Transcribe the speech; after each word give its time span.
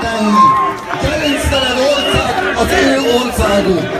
tenni. 0.00 0.44
Gerinctelen 1.02 1.76
ország 1.78 2.56
az 2.56 2.68
ő 2.72 3.00
országuk. 3.18 3.99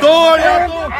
Toljatok! 0.00 0.92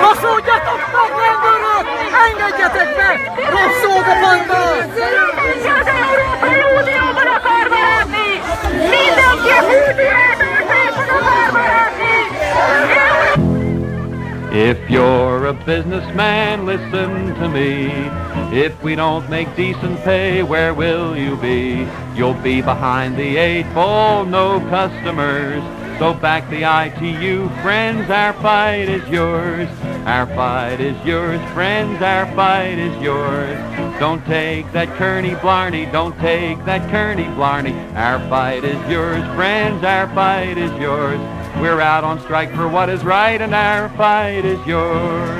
Baszódjatok 0.00 0.80
meg, 0.92 1.10
rendőrök! 1.22 1.86
Engedjetek 2.26 2.90
meg! 2.96 3.16
Rossz 3.50 3.84
a 3.84 4.14
banda! 4.20 4.62
Mindenki 4.94 5.68
az 5.80 5.86
Európai 5.86 6.58
Unióban 6.78 7.28
akar 7.36 7.66
maradni! 7.74 8.30
Mindenki 8.72 9.48
a 9.48 9.62
húdiátásában 9.68 11.08
akar 11.18 11.50
maradni! 11.52 12.16
If 14.54 14.90
you're 14.90 15.46
a 15.46 15.54
businessman, 15.54 16.66
listen 16.66 17.34
to 17.36 17.48
me. 17.48 17.86
If 18.54 18.82
we 18.82 18.94
don't 18.94 19.26
make 19.30 19.56
decent 19.56 19.98
pay, 20.00 20.42
where 20.42 20.74
will 20.74 21.16
you 21.16 21.36
be? 21.36 21.88
You'll 22.14 22.34
be 22.34 22.60
behind 22.60 23.16
the 23.16 23.38
eight 23.38 23.72
ball, 23.72 24.26
no 24.26 24.60
customers. 24.68 25.62
So 25.98 26.12
back 26.12 26.50
the 26.50 26.64
ITU, 26.64 27.48
friends, 27.62 28.10
our 28.10 28.34
fight 28.34 28.90
is 28.90 29.08
yours. 29.08 29.70
Our 30.04 30.26
fight 30.26 30.82
is 30.82 31.02
yours, 31.02 31.40
friends, 31.52 32.02
our 32.02 32.26
fight 32.34 32.76
is 32.76 33.02
yours. 33.02 33.56
Don't 33.98 34.22
take 34.26 34.70
that 34.72 34.88
Kearney 34.98 35.34
Blarney, 35.36 35.86
don't 35.86 36.18
take 36.18 36.62
that 36.66 36.90
Kearney 36.90 37.28
Blarney. 37.36 37.72
Our 37.94 38.18
fight 38.28 38.64
is 38.64 38.90
yours, 38.90 39.24
friends, 39.34 39.82
our 39.82 40.08
fight 40.08 40.58
is 40.58 40.72
yours. 40.78 41.20
We're 41.60 41.80
out 41.80 42.04
on 42.04 42.20
strike 42.20 42.52
for 42.54 42.68
what 42.68 42.88
is 42.88 43.04
right 43.04 43.40
and 43.40 43.54
our 43.54 43.88
fight 43.90 44.44
is 44.44 44.64
yours. 44.66 45.38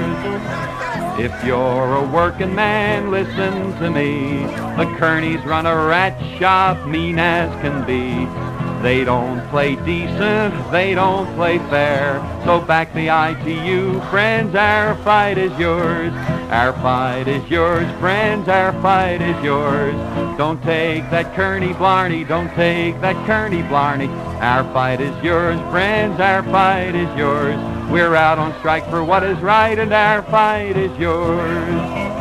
If 1.19 1.45
you're 1.45 1.97
a 1.97 2.09
working 2.12 2.55
man, 2.55 3.11
listen 3.11 3.77
to 3.78 3.91
me. 3.91 4.45
The 4.77 4.87
Kearneys 4.99 5.45
run 5.45 5.67
a 5.67 5.75
rat 5.75 6.19
shop, 6.39 6.87
mean 6.87 7.19
as 7.19 7.50
can 7.61 7.84
be. 7.87 8.51
They 8.82 9.04
don't 9.04 9.41
play 9.48 9.76
decent, 9.76 10.72
they 10.72 10.94
don't 10.94 11.32
play 11.37 11.59
fair. 11.70 12.19
So 12.44 12.60
back 12.60 12.93
the 12.93 13.09
ITU, 13.09 14.00
friends, 14.10 14.56
our 14.56 14.97
fight 15.04 15.38
is 15.38 15.56
yours. 15.56 16.12
Our 16.50 16.72
fight 16.72 17.28
is 17.28 17.48
yours, 17.48 17.87
friends, 18.00 18.48
our 18.48 18.72
fight 18.82 19.22
is 19.22 19.41
yours. 19.44 19.94
Don't 20.37 20.60
take 20.65 21.09
that 21.10 21.32
Kearney 21.37 21.75
Blarney, 21.75 22.25
don't 22.25 22.53
take 22.54 23.00
that 23.00 23.15
Kearney 23.25 23.62
Blarney. 23.62 24.09
Our 24.41 24.65
fight 24.72 25.00
is 25.00 25.14
yours, 25.22 25.60
friends, 25.70 26.19
our 26.19 26.43
fight 26.43 26.97
is 26.97 27.16
yours. 27.16 27.56
We're 27.88 28.16
out 28.16 28.38
on 28.38 28.53
strike 28.59 28.88
for 28.91 29.04
what 29.04 29.22
is 29.22 29.38
right 29.38 29.78
and 29.78 29.93
our 29.93 30.22
fight 30.22 30.76
is 30.76 30.99
yours. 30.99 32.12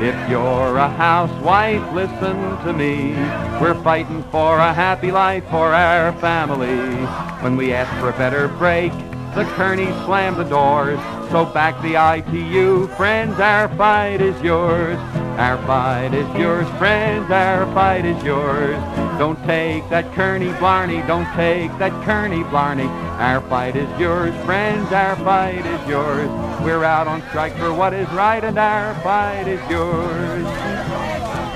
If 0.00 0.28
you're 0.28 0.76
a 0.76 0.88
housewife, 0.88 1.92
listen 1.92 2.36
to 2.64 2.72
me. 2.72 3.12
We're 3.60 3.80
fighting 3.82 4.24
for 4.24 4.58
a 4.58 4.74
happy 4.74 5.12
life 5.12 5.44
for 5.44 5.72
our 5.72 6.12
family. 6.14 6.76
When 7.42 7.56
we 7.56 7.72
ask 7.72 7.90
for 8.00 8.10
a 8.10 8.18
better 8.18 8.48
break, 8.48 8.92
the 9.34 9.44
Kearneys 9.56 10.04
slammed 10.04 10.36
the 10.36 10.44
doors. 10.44 10.98
So 11.30 11.44
back 11.44 11.80
the 11.82 11.96
ITU, 11.96 12.86
friends, 12.96 13.40
our 13.40 13.68
fight 13.76 14.20
is 14.20 14.40
yours. 14.40 14.96
Our 15.36 15.58
fight 15.66 16.14
is 16.14 16.28
yours, 16.38 16.68
friends, 16.78 17.28
our 17.32 17.66
fight 17.74 18.04
is 18.04 18.22
yours. 18.22 18.76
Don't 19.18 19.42
take 19.44 19.88
that 19.88 20.12
Kearney 20.14 20.52
Blarney, 20.60 21.02
don't 21.08 21.26
take 21.34 21.76
that 21.78 21.90
Kearney 22.04 22.44
Blarney. 22.44 22.86
Our 23.18 23.40
fight 23.48 23.74
is 23.74 23.88
yours, 23.98 24.32
friends, 24.44 24.92
our 24.92 25.16
fight 25.16 25.66
is 25.66 25.88
yours. 25.88 26.28
We're 26.62 26.84
out 26.84 27.08
on 27.08 27.20
strike 27.30 27.56
for 27.56 27.74
what 27.74 27.92
is 27.92 28.08
right 28.10 28.44
and 28.44 28.56
our 28.56 28.94
fight 29.02 29.48
is 29.48 29.60
yours. 29.68 31.03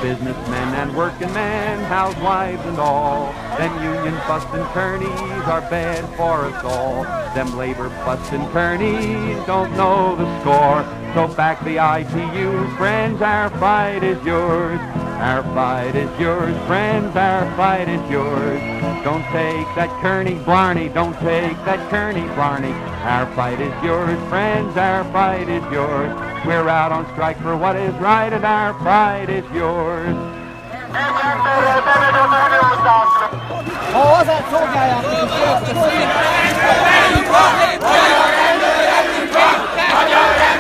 Businessmen 0.01 0.75
and 0.75 0.97
working 0.97 1.33
men, 1.33 1.83
housewives 1.85 2.65
and 2.67 2.79
all. 2.79 3.33
Them 3.59 3.75
union 3.83 4.15
bustin' 4.29 4.65
Kearneys 4.73 5.47
are 5.49 5.61
bad 5.63 6.05
for 6.17 6.45
us 6.47 6.65
all. 6.65 7.03
Them 7.35 7.57
labor 7.57 7.89
bustin' 8.07 8.43
Kearneys 8.53 9.45
don't 9.47 9.73
know 9.77 10.15
the 10.15 10.41
score. 10.41 10.85
So 11.15 11.27
back 11.35 11.65
the 11.65 11.79
ITU, 11.79 12.77
friends, 12.77 13.21
our 13.23 13.51
fight 13.59 14.05
is 14.05 14.25
yours. 14.25 14.79
Our 15.19 15.43
fight 15.43 15.97
is 15.97 16.21
yours, 16.21 16.57
friends, 16.69 17.17
our 17.17 17.45
fight 17.57 17.89
is 17.89 18.09
yours. 18.09 18.61
Don't 19.03 19.25
take 19.33 19.67
that 19.75 19.91
Kearney 20.01 20.35
Blarney, 20.45 20.89
don't 20.91 21.15
take 21.15 21.57
that 21.65 21.91
Kearney 21.91 22.23
Blarney. 22.37 22.73
Our 23.03 23.27
fight 23.35 23.61
is 23.61 23.75
yours, 23.83 24.17
friends, 24.29 24.77
our 24.77 25.03
fight 25.13 25.49
is 25.49 25.65
yours. 25.73 26.28
We're 26.47 26.69
out 26.69 26.93
on 26.93 27.05
strike 27.13 27.39
for 27.41 27.57
what 27.57 27.77
is 27.77 27.95
right 27.95 28.33
and 28.33 28.45
our 28.45 28.75
pride 28.75 29.29
is 29.29 29.45
yours. 29.53 30.17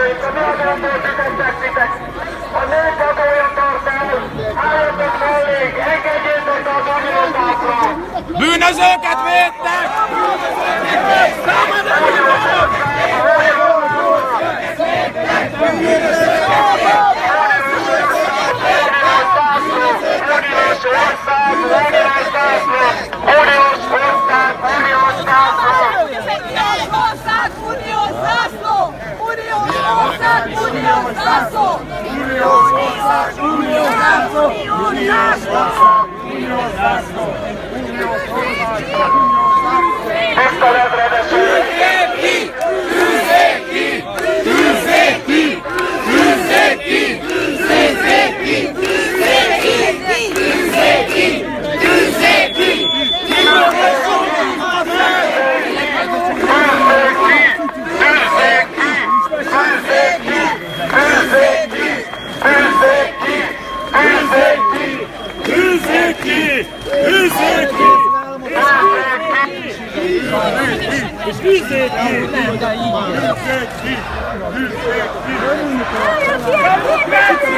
vezetőit, 0.00 0.22
a 0.24 0.30
nővárból 0.30 1.00
fizettek 1.04 1.54
titek. 1.60 1.90
A 2.52 2.62
nők 2.72 2.98
adója 3.08 3.48
tartás, 3.54 4.08
álljatok 4.66 5.14
mellé, 5.20 5.62
engedjétek 5.92 6.66
a 6.66 6.82
kamionotákra. 6.86 7.78
Bűnözőket 8.38 9.20
védtek! 9.26 9.88
Bűnözőket 10.10 11.54
védtek! 15.70 16.20
Uniós 20.36 20.82
ország, 20.84 21.54
uniós 23.24 23.82
ország, 23.92 24.79
Uniós 34.90 35.46
ország! 35.46 36.06
Uniós 36.34 36.70
zászló! 36.76 37.26
Uniós 37.72 38.22
ország! 38.30 39.12
Tiszteletre 40.36 41.10
Thank 71.70 71.92
you. 77.44 77.49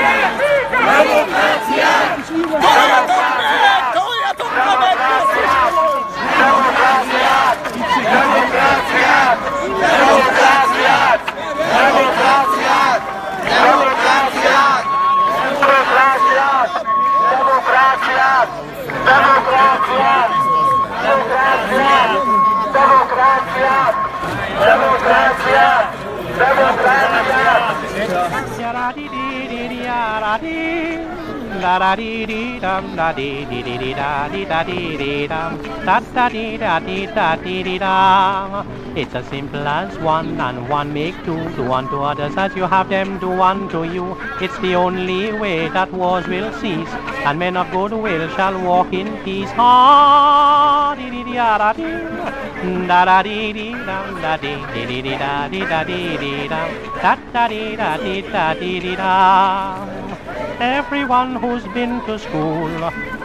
Da 30.42 31.78
da 31.78 31.94
dee 31.94 32.26
dee 32.26 32.58
dum 32.62 32.96
da 32.96 33.12
dee 33.12 33.44
dee 33.50 33.62
dee 33.66 33.78
dee 33.78 33.94
da 33.94 34.28
dee 34.32 34.44
da 34.52 34.62
dee 34.68 34.96
dee 35.00 35.28
dum 35.32 35.52
da 35.86 36.00
da 36.14 36.28
dee 36.34 36.58
da 36.62 36.80
dee 36.86 37.06
da 37.16 37.36
dee 37.44 37.62
dee 37.66 37.78
dum. 37.78 38.66
It's 38.96 39.14
as 39.14 39.24
simple 39.26 39.68
as 39.68 39.96
one 39.98 40.40
and 40.40 40.68
one 40.68 40.92
make 40.92 41.14
two. 41.24 41.38
Do 41.56 41.72
unto 41.72 42.00
others 42.02 42.36
as 42.36 42.56
you 42.56 42.64
have 42.64 42.88
them 42.88 43.18
do 43.20 43.30
unto 43.50 43.84
you. 43.84 44.16
It's 44.40 44.58
the 44.58 44.74
only 44.74 45.32
way 45.32 45.68
that 45.68 45.92
wars 45.92 46.26
will 46.26 46.50
cease, 46.60 46.92
and 47.24 47.38
men 47.38 47.56
of 47.56 47.70
good 47.70 47.92
will 47.92 48.28
shall 48.30 48.60
walk 48.60 48.92
in 48.92 49.16
peace. 49.24 49.50
Ha 49.52 50.96
dee 50.98 51.10
dee 51.10 51.24
dee 51.30 51.36
da 51.36 51.72
dee 51.72 52.86
da 52.88 53.04
da 53.04 53.22
dee 53.22 53.52
dee 53.52 53.70
dum 53.70 54.20
da 54.26 54.36
dee 54.36 54.58
dee 54.74 54.86
dee 54.90 55.02
dee 55.02 55.16
da 55.24 55.48
dee 55.54 55.64
da 55.72 55.84
dee 55.84 56.18
dee 56.26 56.48
dum 56.48 56.68
da 57.02 57.16
da 57.32 57.48
dee 57.54 57.76
da 57.76 57.96
dee 58.04 58.20
da 58.34 58.52
dee 58.60 58.80
dee 58.80 58.96
dum. 58.96 60.21
Everyone 60.60 61.36
who's 61.36 61.64
been 61.74 62.00
to 62.06 62.18
school 62.18 62.68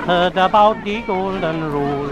heard 0.08 0.38
about 0.38 0.84
the 0.84 1.02
golden 1.02 1.72
rule. 1.72 2.10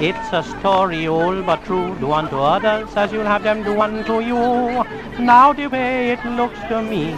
It's 0.00 0.32
a 0.32 0.42
story 0.42 1.06
old 1.06 1.46
but 1.46 1.64
true. 1.64 1.94
Do 2.00 2.12
unto 2.12 2.36
others 2.36 2.88
as 2.96 3.12
you'll 3.12 3.24
have 3.24 3.42
them 3.42 3.62
do 3.62 3.80
unto 3.80 4.20
you. 4.20 4.84
Now 5.18 5.52
the 5.52 5.66
way 5.68 6.10
it 6.10 6.24
looks 6.24 6.58
to 6.68 6.82
me, 6.82 7.12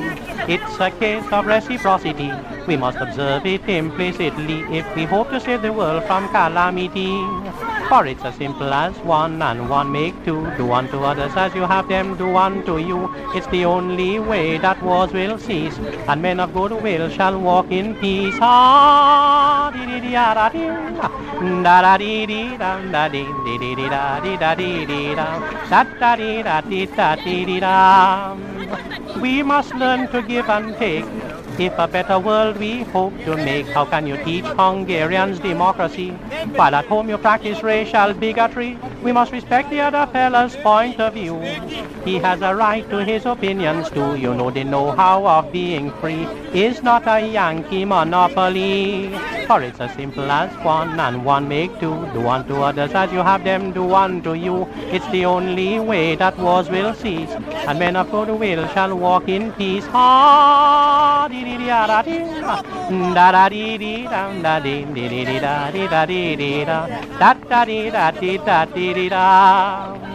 it's 0.49 0.81
a 0.81 0.91
case 0.91 1.25
of 1.33 1.47
reciprocity. 1.47 2.31
We 2.67 2.77
must 2.77 2.99
observe 2.99 3.47
it 3.47 3.69
implicitly 3.69 4.61
if 4.77 4.95
we 4.95 5.05
hope 5.05 5.31
to 5.31 5.41
save 5.41 5.63
the 5.63 5.73
world 5.73 6.05
from 6.05 6.29
calamity. 6.29 7.25
For 7.91 8.07
it's 8.07 8.25
as 8.25 8.37
simple 8.37 8.73
as 8.73 8.97
one 8.99 9.43
and 9.43 9.69
one 9.69 9.91
make 9.91 10.15
two. 10.25 10.49
Do 10.57 10.71
unto 10.73 10.99
others 11.03 11.33
as 11.35 11.53
you 11.57 11.63
have 11.63 11.89
them 11.89 12.17
do 12.17 12.37
unto 12.37 12.77
you. 12.79 13.11
It's 13.35 13.49
the 13.49 13.65
only 13.65 14.21
way 14.21 14.59
that 14.59 14.81
wars 14.81 15.13
will 15.13 15.39
cease, 15.39 15.77
and 16.07 16.23
men 16.23 16.39
of 16.39 16.55
good 16.55 16.71
will 16.71 17.09
shall 17.09 17.41
walk 17.41 17.73
in 17.73 17.97
peace. 17.97 18.39
Ah, 18.41 19.73
dee 19.75 19.99
dee 20.05 20.13
da 20.13 20.49
dee 20.51 20.69
da 21.65 21.83
da 21.83 21.97
dee 21.99 22.27
dee 22.27 22.57
dum 22.63 22.93
da 22.93 23.09
dee 23.09 23.27
dee 23.45 23.59
dee 23.59 23.89
da 23.89 24.21
da 24.21 24.55
dee 24.55 25.15
da 25.17 25.27
da 25.73 26.15
dee 26.17 26.43
da 26.45 26.61
dee 26.61 26.87
da 26.87 27.17
dee 27.25 27.45
dee 27.45 27.59
dum. 27.59 29.21
We 29.21 29.43
must 29.43 29.75
learn 29.75 30.07
to 30.13 30.23
give 30.23 30.49
and 30.49 30.77
take. 30.79 31.30
If 31.61 31.79
a 31.79 31.87
better 31.87 32.19
world 32.19 32.57
we 32.57 32.85
hope 32.85 33.13
to 33.27 33.37
make, 33.37 33.67
how 33.67 33.85
can 33.85 34.07
you 34.07 34.17
teach 34.25 34.47
Hungarians 34.47 35.41
democracy 35.41 36.09
while 36.57 36.75
at 36.75 36.87
home 36.87 37.11
you 37.11 37.19
practice 37.19 37.63
racial 37.63 38.15
bigotry? 38.15 38.79
We 39.03 39.13
must 39.13 39.31
respect 39.31 39.69
the 39.69 39.81
other 39.81 40.11
fellow's 40.11 40.57
point 40.57 40.99
of 40.99 41.13
view. 41.13 41.39
He 42.03 42.15
has 42.17 42.41
a 42.41 42.57
right 42.57 42.89
to 42.89 43.05
his 43.05 43.27
opinions 43.27 43.91
too. 43.91 44.17
You 44.17 44.33
know 44.33 44.51
the 44.51 44.65
know-how 44.65 45.27
of 45.27 45.53
being 45.53 45.91
free 46.01 46.25
is 46.55 46.83
not 46.83 47.07
a 47.07 47.21
Yankee 47.27 47.85
monopoly. 47.85 49.11
For 49.47 49.61
it's 49.63 49.81
as 49.81 49.93
simple 49.97 50.31
as 50.31 50.51
one 50.65 50.99
and 50.99 51.27
one 51.27 51.47
make 51.47 51.79
two. 51.79 52.09
Do 52.15 52.27
unto 52.27 52.63
others 52.63 52.93
as 52.93 53.13
you 53.13 53.19
have 53.19 53.45
them 53.45 53.73
do 53.73 53.93
unto 53.95 54.33
you. 54.33 54.67
It's 54.97 55.07
the 55.09 55.27
only 55.27 55.79
way 55.79 56.15
that 56.15 56.39
wars 56.39 56.71
will 56.71 56.95
cease, 56.95 57.31
and 57.69 57.79
men 57.79 57.97
of 57.97 58.11
good 58.11 58.31
will 58.31 58.67
shall 58.69 58.97
walk 58.97 59.29
in 59.29 59.53
peace. 59.53 59.85
Ha 59.89 61.29
da 61.59 61.87
da 61.87 62.03
da 63.33 63.49
dee 63.49 63.79
dee 63.79 64.05
dum 64.05 64.43
da 64.43 64.59
dee 64.61 64.85
dee 64.95 65.09
dee 65.09 65.41
da 65.41 65.71
da 65.91 66.07
dee 66.07 66.37
dee 66.37 66.65
da 66.65 66.87
da 67.21 67.35
da 67.51 67.65
dee 67.65 67.91
da 67.91 68.11
dee 68.11 68.39
da 68.39 68.65
da. 69.11 70.11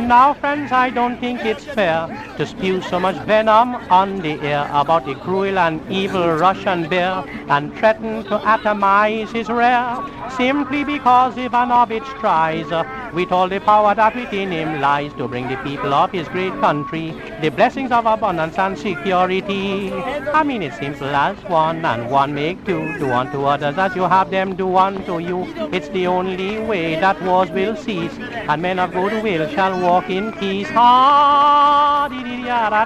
Now, 0.00 0.32
friends, 0.32 0.70
I 0.70 0.90
don't 0.90 1.18
think 1.18 1.44
it's 1.44 1.64
fair 1.64 2.06
to 2.36 2.46
spew 2.46 2.80
so 2.80 3.00
much 3.00 3.16
venom 3.26 3.74
on 3.90 4.20
the 4.20 4.40
air 4.40 4.70
about 4.72 5.04
the 5.06 5.16
cruel 5.16 5.58
and 5.58 5.80
evil 5.90 6.34
Russian 6.34 6.88
bear 6.88 7.24
and 7.48 7.74
threaten 7.76 8.22
to 8.26 8.38
atomize 8.38 9.32
his 9.32 9.48
rear 9.48 9.98
simply 10.36 10.84
because 10.84 11.36
Ivanovich 11.36 12.04
tries 12.20 12.66
with 13.12 13.32
all 13.32 13.48
the 13.48 13.58
power 13.58 13.92
that 13.96 14.14
within 14.14 14.52
him 14.52 14.80
lies 14.80 15.12
to 15.14 15.26
bring 15.26 15.48
the 15.48 15.56
people 15.56 15.92
of 15.92 16.12
his 16.12 16.28
great 16.28 16.52
country 16.60 17.12
the 17.40 17.50
blessings 17.50 17.92
of 17.92 18.06
abundance 18.06 18.58
and 18.58 18.76
security. 18.76 19.92
I 19.92 20.42
mean, 20.42 20.62
it's 20.62 20.76
simple 20.78 21.06
as 21.08 21.36
one 21.44 21.84
and 21.84 22.10
one 22.10 22.34
make 22.34 22.64
two. 22.64 22.98
Do 22.98 23.10
unto 23.12 23.44
others 23.44 23.78
as 23.78 23.94
you 23.94 24.02
have 24.02 24.30
them 24.30 24.56
do 24.56 24.76
unto 24.76 25.18
you. 25.18 25.44
It's 25.72 25.88
the 25.90 26.06
only 26.08 26.58
way 26.58 26.96
that 27.00 27.22
wars 27.22 27.50
will 27.50 27.76
cease, 27.76 28.12
and 28.18 28.60
men 28.62 28.78
of 28.78 28.92
good 28.92 29.22
will 29.22 29.48
shall 29.50 29.80
walk 29.80 30.10
in 30.10 30.32
peace. 30.32 30.68
Ha 30.70 32.08
da 32.10 32.70
da 32.70 32.84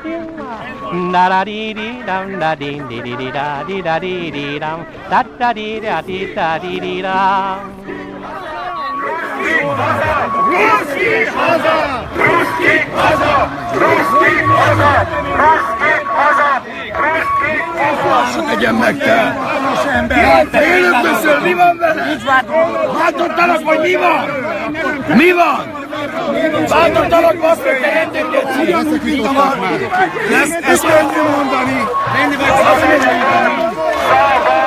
da 1.14 1.28
da 1.28 1.44
dee 1.44 1.72
dee 1.74 2.02
dum 2.04 2.38
da 2.38 2.54
dee 2.54 2.78
dee 2.90 3.02
dee 3.02 3.16
dee 3.16 3.32
da 3.32 3.64
dee 3.64 3.82
da 3.82 3.98
dee 3.98 4.30
dee 4.30 4.58
dum 4.58 4.86
da 5.10 5.22
da 5.22 5.52
dee 5.52 5.80
da 5.80 6.00
dee 6.02 6.34
da 6.34 6.58
dee 6.58 6.80
dee 6.80 7.02
dum. 7.02 8.01
Legyen 18.46 18.74
meg 18.74 18.98
te! 18.98 19.36
Élők 20.60 21.02
beszél, 21.02 21.40
mi 21.42 21.54
van 21.54 21.76
vele? 21.78 22.16
Váltottalak, 22.98 23.64
vagy 23.64 23.80
mi 23.80 23.94
van? 23.94 24.24
Mi 25.16 25.32
van? 25.32 25.80
Váltottalak, 26.68 27.36
basz 27.36 27.58
meg, 27.64 28.08
te 28.12 28.18
jöttél, 28.18 28.60
Ugyanúgy 28.62 29.02
vita 29.02 29.32
van. 29.32 29.54
Ezt, 30.70 30.80
könnyű 30.80 31.28
mondani. 31.36 31.84
Menni 32.12 32.36
meg 32.36 32.52
szabadságban. 32.56 34.61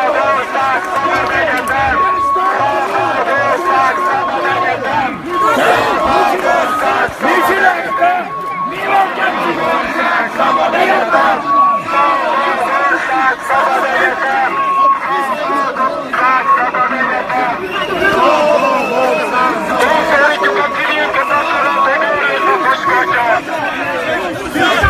Yeah. 24.56 24.85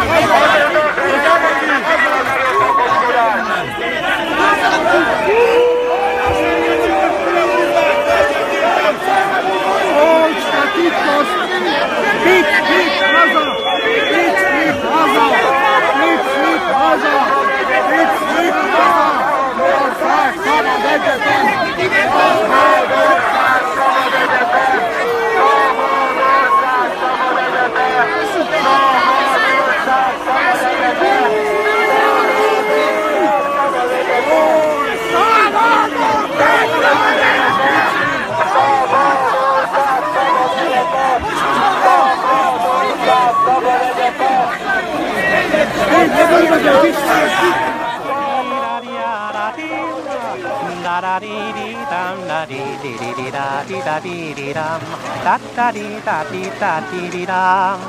Bharat 20.98 22.16
dee 53.68 53.82
da 53.88 54.00
dee 54.00 54.34
dee 54.40 54.54
dum 54.54 54.82
da 55.26 55.36
da 55.56 55.72
dee 55.78 56.00
da 56.06 56.24
dee 56.32 56.52
da 56.60 56.72
dee 56.92 57.10
dee 57.10 57.26
dum. 57.26 57.80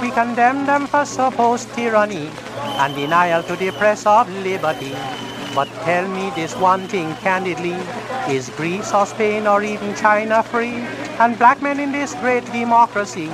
We 0.00 0.10
condemn 0.10 0.64
them 0.66 0.86
for 0.86 1.04
supposed 1.04 1.74
tyranny 1.74 2.30
and 2.82 2.94
denial 2.94 3.42
to 3.44 3.56
the 3.56 3.70
press 3.72 4.06
of 4.06 4.30
liberty. 4.44 4.94
But 5.54 5.68
tell 5.84 6.06
me 6.06 6.30
this 6.36 6.54
one 6.54 6.86
thing 6.86 7.14
candidly 7.16 7.76
is 8.28 8.50
Greece 8.50 8.94
or 8.94 9.06
Spain 9.06 9.46
or 9.46 9.62
even 9.62 9.94
China 9.96 10.42
free? 10.42 10.86
And 11.18 11.36
black 11.38 11.60
men 11.60 11.80
in 11.80 11.90
this 11.90 12.14
great 12.14 12.44
democracy, 12.52 13.28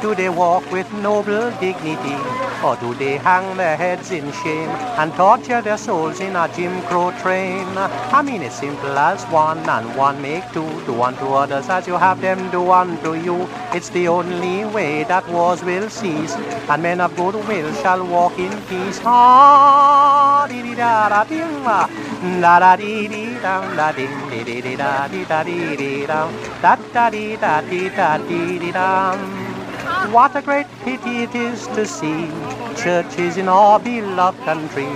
do 0.00 0.14
they 0.14 0.28
walk 0.28 0.70
with 0.72 0.90
noble 0.94 1.50
dignity? 1.60 2.16
Or 2.64 2.76
do 2.76 2.92
they 2.94 3.16
hang 3.16 3.56
their 3.56 3.76
heads 3.76 4.10
in 4.10 4.30
shame 4.32 4.68
and 5.00 5.12
torture 5.14 5.62
their 5.62 5.78
souls 5.78 6.20
in 6.20 6.36
a 6.36 6.48
Jim 6.54 6.82
Crow 6.82 7.10
train? 7.22 7.66
I 7.76 8.22
mean, 8.22 8.42
it's 8.42 8.56
simple 8.56 8.98
as 8.98 9.24
one 9.24 9.58
and 9.68 9.96
one 9.96 10.20
make 10.20 10.44
two. 10.52 10.68
Do 10.86 11.02
unto 11.02 11.26
others 11.32 11.68
as 11.68 11.86
you 11.86 11.94
have 11.94 12.20
them 12.20 12.50
do 12.50 12.70
unto 12.70 13.14
you. 13.14 13.48
It's 13.72 13.88
the 13.90 14.08
only 14.08 14.64
way 14.66 15.04
that 15.04 15.26
wars 15.28 15.62
will 15.64 15.88
cease 15.88 16.34
and 16.36 16.82
men 16.82 17.00
of 17.00 17.16
good 17.16 17.34
will 17.48 17.72
shall 17.82 18.06
walk 18.06 18.38
in 18.38 18.52
peace. 18.68 19.00
Ah, 19.04 20.46
dee 20.48 20.62
dee 20.62 20.74
da 20.74 21.08
da 21.08 21.24
ding 21.24 21.64
da 21.64 21.86
da 22.40 22.58
da 22.58 22.76
dee 22.76 23.08
dee 23.08 23.38
da 23.40 23.92
ding 23.92 24.30
dee 24.30 24.44
dee 24.44 24.76
da 24.76 25.08
dee 25.08 25.24
da 25.24 25.42
dee 25.42 26.06
da 26.06 26.28
da 26.62 26.76
da 26.92 27.10
dee 27.10 27.36
da 27.36 27.60
dee 27.62 28.58
dee 28.58 28.72
dum. 28.72 29.49
What 30.08 30.34
a 30.34 30.42
great 30.42 30.66
pity 30.82 31.24
it 31.24 31.34
is 31.34 31.66
to 31.68 31.86
see 31.86 32.26
churches 32.74 33.36
in 33.36 33.48
our 33.48 33.78
beloved 33.78 34.40
country 34.40 34.88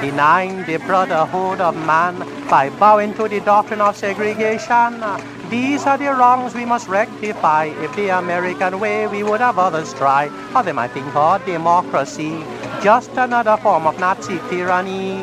denying 0.00 0.64
the 0.64 0.78
brotherhood 0.78 1.60
of 1.60 1.76
man 1.86 2.18
by 2.48 2.70
bowing 2.70 3.12
to 3.14 3.28
the 3.28 3.40
doctrine 3.40 3.80
of 3.80 3.96
segregation. 3.96 5.04
These 5.50 5.84
are 5.84 5.98
the 5.98 6.14
wrongs 6.14 6.54
we 6.54 6.64
must 6.64 6.88
rectify. 6.88 7.64
If 7.66 7.94
the 7.96 8.08
American 8.10 8.80
way, 8.80 9.06
we 9.08 9.22
would 9.22 9.40
have 9.40 9.58
others 9.58 9.92
try. 9.94 10.30
Or 10.56 10.62
they 10.62 10.72
might 10.72 10.92
think 10.92 11.14
our 11.14 11.38
democracy 11.40 12.42
just 12.80 13.10
another 13.16 13.56
form 13.56 13.86
of 13.86 13.98
Nazi 13.98 14.38
tyranny. 14.48 15.16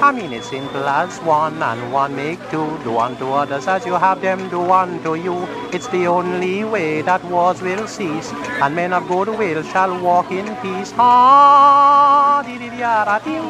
I 0.00 0.12
mean, 0.12 0.32
it's 0.32 0.48
simple 0.48 0.88
as 0.88 1.18
one 1.20 1.60
and 1.62 1.92
one 1.92 2.14
make 2.16 2.38
two. 2.50 2.78
Do 2.84 2.98
unto 2.98 3.30
others 3.30 3.66
as 3.66 3.84
you 3.84 3.94
have 3.94 4.20
them 4.20 4.48
do 4.48 4.60
unto 4.70 5.14
you. 5.14 5.46
It's 5.72 5.88
the 5.88 6.06
only 6.06 6.64
way 6.64 7.02
that 7.02 7.22
wars 7.24 7.60
will 7.60 7.86
cease, 7.86 8.32
and 8.62 8.74
men 8.74 8.92
of 8.92 9.06
good 9.08 9.28
will 9.28 9.62
shall 9.64 9.98
walk 10.00 10.30
in 10.30 10.46
peace. 10.62 10.94
Ah, 10.96 12.42
da 12.46 12.58
da 12.58 12.68
da 12.68 13.04
da 13.04 13.18
da 13.18 13.40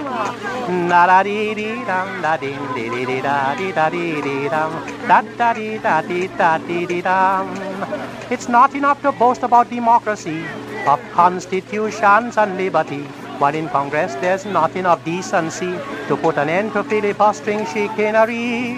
da 2.33 2.47
da 6.87 7.00
da. 7.02 7.47
It's 8.30 8.49
not 8.49 8.75
enough 8.75 9.00
to 9.02 9.12
boast 9.12 9.42
about 9.42 9.71
democracy, 9.71 10.45
of 10.87 11.00
constitutions 11.12 12.37
and 12.37 12.57
liberty. 12.57 13.07
While 13.38 13.54
in 13.54 13.68
Congress 13.68 14.14
there's 14.16 14.45
nothing 14.45 14.85
of 14.85 15.04
decency 15.04 15.71
to 16.09 16.16
put 16.16 16.37
an 16.38 16.49
end 16.49 16.73
to 16.73 16.83
filibustering 16.83 17.66
chicanery. 17.66 18.75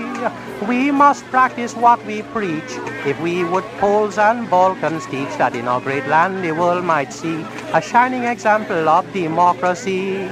We 0.69 0.91
must 0.91 1.25
practice 1.27 1.75
what 1.75 2.05
we 2.05 2.23
preach 2.35 2.71
if 3.07 3.19
we 3.21 3.43
would 3.45 3.65
Poles 3.81 4.19
and 4.19 4.51
Balkans 4.51 5.07
teach 5.07 5.33
that 5.39 5.55
in 5.55 5.67
our 5.67 5.81
great 5.81 6.07
land 6.07 6.45
the 6.45 6.53
world 6.53 6.85
might 6.85 7.13
see 7.13 7.43
a 7.73 7.81
shining 7.81 8.25
example 8.25 8.89
of 8.89 9.13
democracy. 9.13 10.29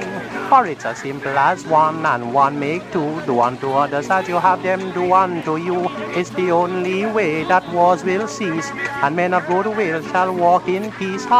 For 0.49 0.67
it's 0.67 0.85
as 0.87 0.99
simple 0.99 1.37
as 1.39 1.65
one 1.67 2.05
and 2.07 2.33
one 2.33 2.59
make 2.59 2.91
two. 2.91 3.21
Do 3.27 3.41
unto 3.41 3.71
others 3.71 4.09
as 4.11 4.27
you 4.27 4.37
have 4.37 4.63
them 4.63 4.93
do 4.93 5.13
unto 5.13 5.57
you. 5.57 5.89
It's 6.17 6.31
the 6.31 6.51
only 6.51 7.05
way 7.07 7.45
that 7.45 7.69
wars 7.73 8.03
will 8.03 8.27
cease, 8.27 8.71
and 9.03 9.15
men 9.15 9.35
of 9.35 9.47
good 9.47 9.67
will 9.67 10.03
shall 10.05 10.35
walk 10.35 10.67
in 10.67 10.91
peace. 10.93 11.25
Dee 11.25 11.31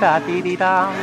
da 0.00 0.18
dee 0.26 0.42
dee 0.42 0.56
dum. 0.56 0.94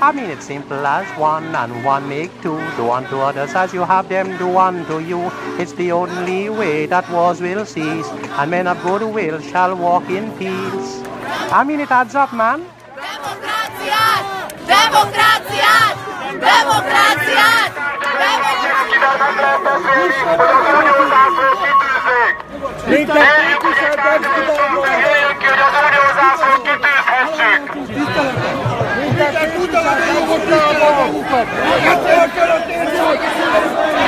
I 0.00 0.12
mean 0.14 0.30
it's 0.30 0.46
simple 0.46 0.86
as 0.86 1.06
one 1.18 1.54
and 1.54 1.84
one 1.84 2.08
make 2.08 2.32
two. 2.42 2.56
Do 2.76 2.90
unto 2.90 3.18
others 3.18 3.54
as 3.54 3.74
you 3.74 3.82
have 3.82 4.08
them 4.08 4.36
do 4.38 4.56
unto 4.56 4.98
you. 4.98 5.30
It's 5.58 5.72
the 5.74 5.92
only 5.92 6.48
way 6.48 6.86
that 6.86 7.10
wars 7.10 7.40
will 7.40 7.64
cease, 7.66 8.08
and 8.08 8.50
men 8.50 8.66
of 8.66 8.82
good 8.82 9.02
will 9.02 9.40
shall 9.40 9.76
walk 9.76 10.08
in 10.08 10.30
peace. 10.38 11.02
I 11.52 11.64
mean 11.64 11.80
it 11.80 11.90
adds 11.90 12.14
up, 12.14 12.32
man. 12.32 12.66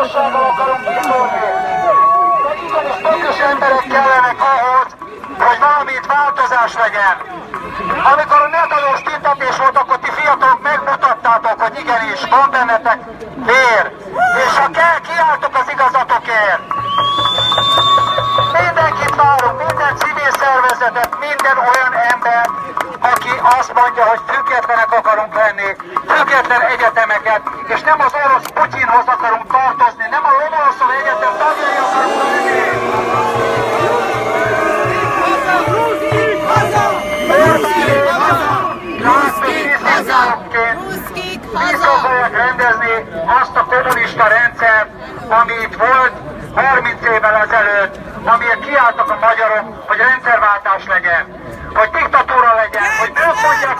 Lakossággal 0.00 0.44
akarunk 0.52 0.82
kiszólni, 0.88 1.40
de 2.42 2.52
igenis 2.64 2.96
tökös 3.02 3.38
emberek 3.50 3.86
kellenek 3.92 4.38
ahhoz, 4.52 4.88
hogy 5.38 5.58
valamit 5.58 6.06
változás 6.06 6.72
legyen. 6.82 7.16
Amikor 8.12 8.40
a 8.46 8.48
netadós 8.48 9.02
tüntetés 9.02 9.56
volt, 9.56 9.76
akkor 9.76 9.98
ti 9.98 10.10
fiatalok 10.10 10.62
megmutattátok, 10.62 11.60
hogy 11.62 11.78
igenis 11.82 12.20
van 12.30 12.50
bennetek 12.50 12.98
vér, 13.48 13.84
és 14.44 14.52
ha 14.58 14.68
kell, 14.78 14.98
kiálltok 15.08 15.54
az 15.60 15.68
igazatokért. 15.74 16.62
Mindenkit 18.60 19.14
várunk, 19.22 19.56
minden 19.66 19.92
civil 19.96 20.32
szervezetet, 20.42 21.12
minden 21.26 21.56
olyan 21.58 21.92
ember, 22.12 22.44
aki 23.00 23.32
azt 23.58 23.72
mondja, 23.74 24.04
hogy 24.04 24.20
függetlenek 24.26 24.92
akarunk 24.92 25.34
lenni, 25.34 25.70
független 26.08 26.60
egyetemeket, 26.60 27.42
és 27.66 27.80
nem 27.80 28.00
az 28.00 28.12
orosz 28.24 28.49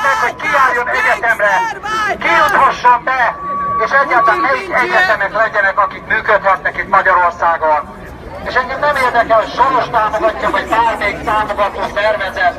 meg, 0.07 0.17
hogy 0.25 0.37
kiálljon 0.43 0.89
egyetemre, 0.89 1.55
kijuthasson 2.23 3.05
be, 3.05 3.37
és 3.85 3.91
egyáltalán 3.91 4.41
melyik 4.41 4.73
egyetemek 4.83 5.33
legyenek, 5.33 5.79
akik 5.79 6.07
működhetnek 6.07 6.77
itt 6.79 6.89
Magyarországon. 6.89 7.99
És 8.49 8.55
engem 8.55 8.79
nem 8.79 8.97
érdekel, 8.97 9.37
hogy 9.37 9.53
Soros 9.53 9.89
támogatja, 9.91 10.51
vagy 10.51 10.69
bármelyik 10.69 11.25
támogató 11.25 11.81
szervezet, 11.95 12.55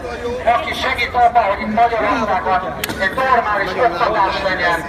aki 0.55 0.73
segít 0.73 1.13
abban, 1.13 1.43
hogy 1.43 1.59
itt 1.59 1.73
Magyarországon 1.73 2.75
egy 2.99 3.13
normális 3.13 3.69
oktatás 3.69 4.41
legyen, 4.43 4.85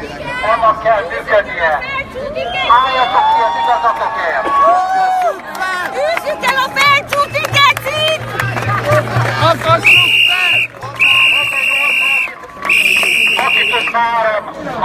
annak 0.53 0.83
kell 0.83 1.03
működnie. 1.11 2.02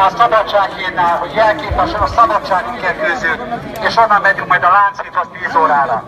A 0.08 0.17
szabadsághírnál, 0.17 1.17
hogy 1.17 1.34
jelképpesen 1.34 2.00
a 2.00 2.08
szabadságünkért 2.08 3.02
küzdjük, 3.06 3.41
és 3.88 3.96
onnan 3.96 4.22
megyünk 4.22 4.48
majd 4.48 4.63
a 4.63 4.70
Lánchídhoz 4.70 5.28
10 5.43 5.56
órára. 5.56 6.04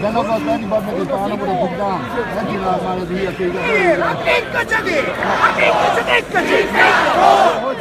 Ben 0.00 0.14
akart 0.14 0.44
lenni, 0.44 0.64
bad 0.64 0.84
meg, 0.84 0.94
hogy 0.96 1.08
támogatok 1.08 1.58
tudnám. 1.68 2.10
Nem 2.34 2.46
csinál 2.50 2.80
már 2.84 2.96
az 2.96 3.06
hülyeséget. 3.08 3.62
Egy 4.24 4.50
köcsögi! 4.50 4.98
Egy 5.58 5.74
köcsög, 5.82 6.08
egy 6.08 6.24
köcsög! 6.32 7.72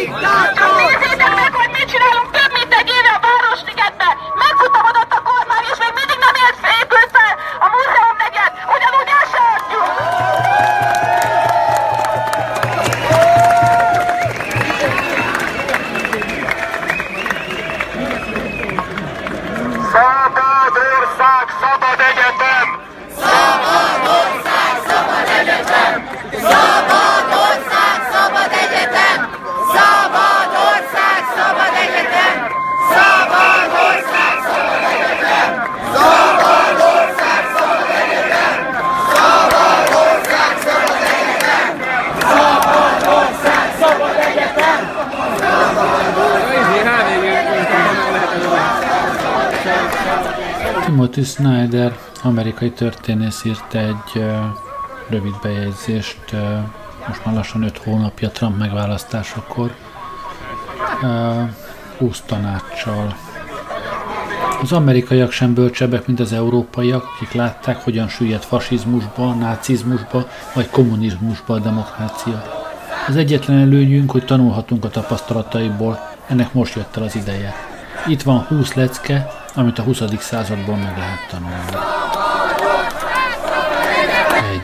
Nézzétek 0.00 1.34
meg, 1.34 1.52
hogy 1.52 1.70
mit 1.72 1.88
csinálunk 1.90 2.30
több 2.30 2.52
mint 2.52 2.72
egy 2.74 2.88
éve 2.96 3.12
a 3.16 3.20
Városligetben! 3.26 4.14
Megfutamodott 4.42 5.12
a 5.18 5.20
kormány, 5.28 5.66
és 5.72 5.78
még 5.82 5.92
mindig 6.00 6.18
nem 6.26 6.34
ért 6.44 6.60
épült 6.80 7.10
fel 7.16 7.32
a 7.64 7.66
múzeum 7.74 8.16
negyed! 8.22 8.52
Ugyanúgy 8.74 9.10
el 9.18 9.24
se 9.32 9.40
adjuk! 9.54 9.86
Szabad 19.92 20.74
ország, 20.98 21.46
szabad 21.62 22.00
egyetem! 22.10 22.66
Szabadország, 23.24 24.74
szabad 24.88 25.28
egyetem! 25.38 25.96
Szabadország, 26.50 27.98
szabad 28.12 28.52
egyetem! 28.64 29.18
Szabadország, 29.74 31.20
szabad 31.36 31.74
egyetem! 31.84 32.38
Timothy 51.10 51.32
Snyder, 51.32 51.98
amerikai 52.22 52.70
történész 52.70 53.44
írt 53.44 53.74
egy 53.74 54.24
rövid 55.08 55.32
bejegyzést, 55.42 56.36
most 57.06 57.24
már 57.24 57.34
lassan 57.34 57.62
5 57.62 57.78
hónapja 57.78 58.28
Trump 58.28 58.58
megválasztásakor, 58.58 59.74
ö, 61.02 61.42
20 61.98 62.20
tanácssal. 62.26 63.16
Az 64.62 64.72
amerikaiak 64.72 65.32
sem 65.32 65.54
bölcsebbek, 65.54 66.06
mint 66.06 66.20
az 66.20 66.32
európaiak, 66.32 67.04
akik 67.16 67.32
látták, 67.32 67.76
hogyan 67.76 68.08
süllyed 68.08 68.42
fasizmusba, 68.42 69.34
nácizmusba 69.34 70.28
vagy 70.54 70.70
kommunizmusba 70.70 71.54
a 71.54 71.58
demokrácia. 71.58 72.42
Az 73.08 73.16
egyetlen 73.16 73.58
előnyünk, 73.58 74.10
hogy 74.10 74.24
tanulhatunk 74.24 74.84
a 74.84 74.88
tapasztalataiból, 74.88 75.98
ennek 76.26 76.52
most 76.52 76.74
jött 76.74 76.96
el 76.96 77.02
az 77.02 77.16
ideje. 77.16 77.54
Itt 78.06 78.22
van 78.22 78.38
20 78.38 78.74
lecke, 78.74 79.39
amit 79.54 79.78
a 79.78 79.82
20. 79.82 80.02
századból 80.18 80.76
meg 80.76 80.96
lehet 80.96 81.26
tanulni. 81.30 81.56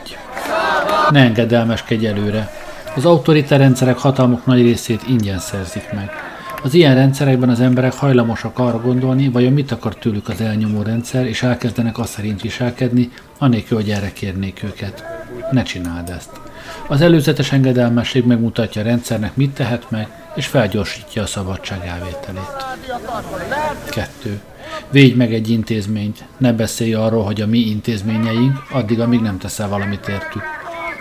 1. 0.03 0.16
Ne 1.11 1.20
engedelmeskedj 1.20 2.07
előre. 2.07 2.51
Az 2.96 3.05
autoritár 3.05 3.59
rendszerek 3.59 3.99
hatalmuk 3.99 4.46
nagy 4.46 4.62
részét 4.62 5.03
ingyen 5.09 5.38
szerzik 5.38 5.92
meg. 5.92 6.11
Az 6.62 6.75
ilyen 6.75 6.94
rendszerekben 6.94 7.49
az 7.49 7.61
emberek 7.61 7.92
hajlamosak 7.92 8.59
arra 8.59 8.81
gondolni, 8.81 9.29
vajon 9.29 9.53
mit 9.53 9.72
akar 9.72 9.94
tőlük 9.94 10.29
az 10.29 10.40
elnyomó 10.40 10.83
rendszer, 10.83 11.27
és 11.27 11.42
elkezdenek 11.42 11.99
azt 11.99 12.12
szerint 12.12 12.40
viselkedni, 12.40 13.11
anélkül, 13.38 13.77
hogy 13.77 13.90
erre 13.90 14.12
kérnék 14.12 14.62
őket. 14.62 15.05
Ne 15.51 15.62
csináld 15.62 16.09
ezt. 16.09 16.31
Az 16.88 17.01
előzetes 17.01 17.53
engedelmesség 17.53 18.25
megmutatja 18.25 18.81
a 18.81 18.85
rendszernek, 18.85 19.37
mit 19.37 19.51
tehet 19.51 19.90
meg, 19.90 20.09
és 20.35 20.46
felgyorsítja 20.46 21.22
a 21.22 21.27
szabadság 21.27 21.87
elvételét. 21.87 22.66
2. 23.90 24.40
Védj 24.97 25.17
meg 25.17 25.35
egy 25.35 25.51
intézményt, 25.51 26.25
ne 26.37 26.53
beszélj 26.53 26.95
arról, 26.95 27.25
hogy 27.25 27.41
a 27.41 27.47
mi 27.47 27.59
intézményeink, 27.59 28.63
addig, 28.71 29.01
amíg 29.01 29.21
nem 29.21 29.39
teszel 29.39 29.69
valamit 29.69 30.09
értük. 30.09 30.43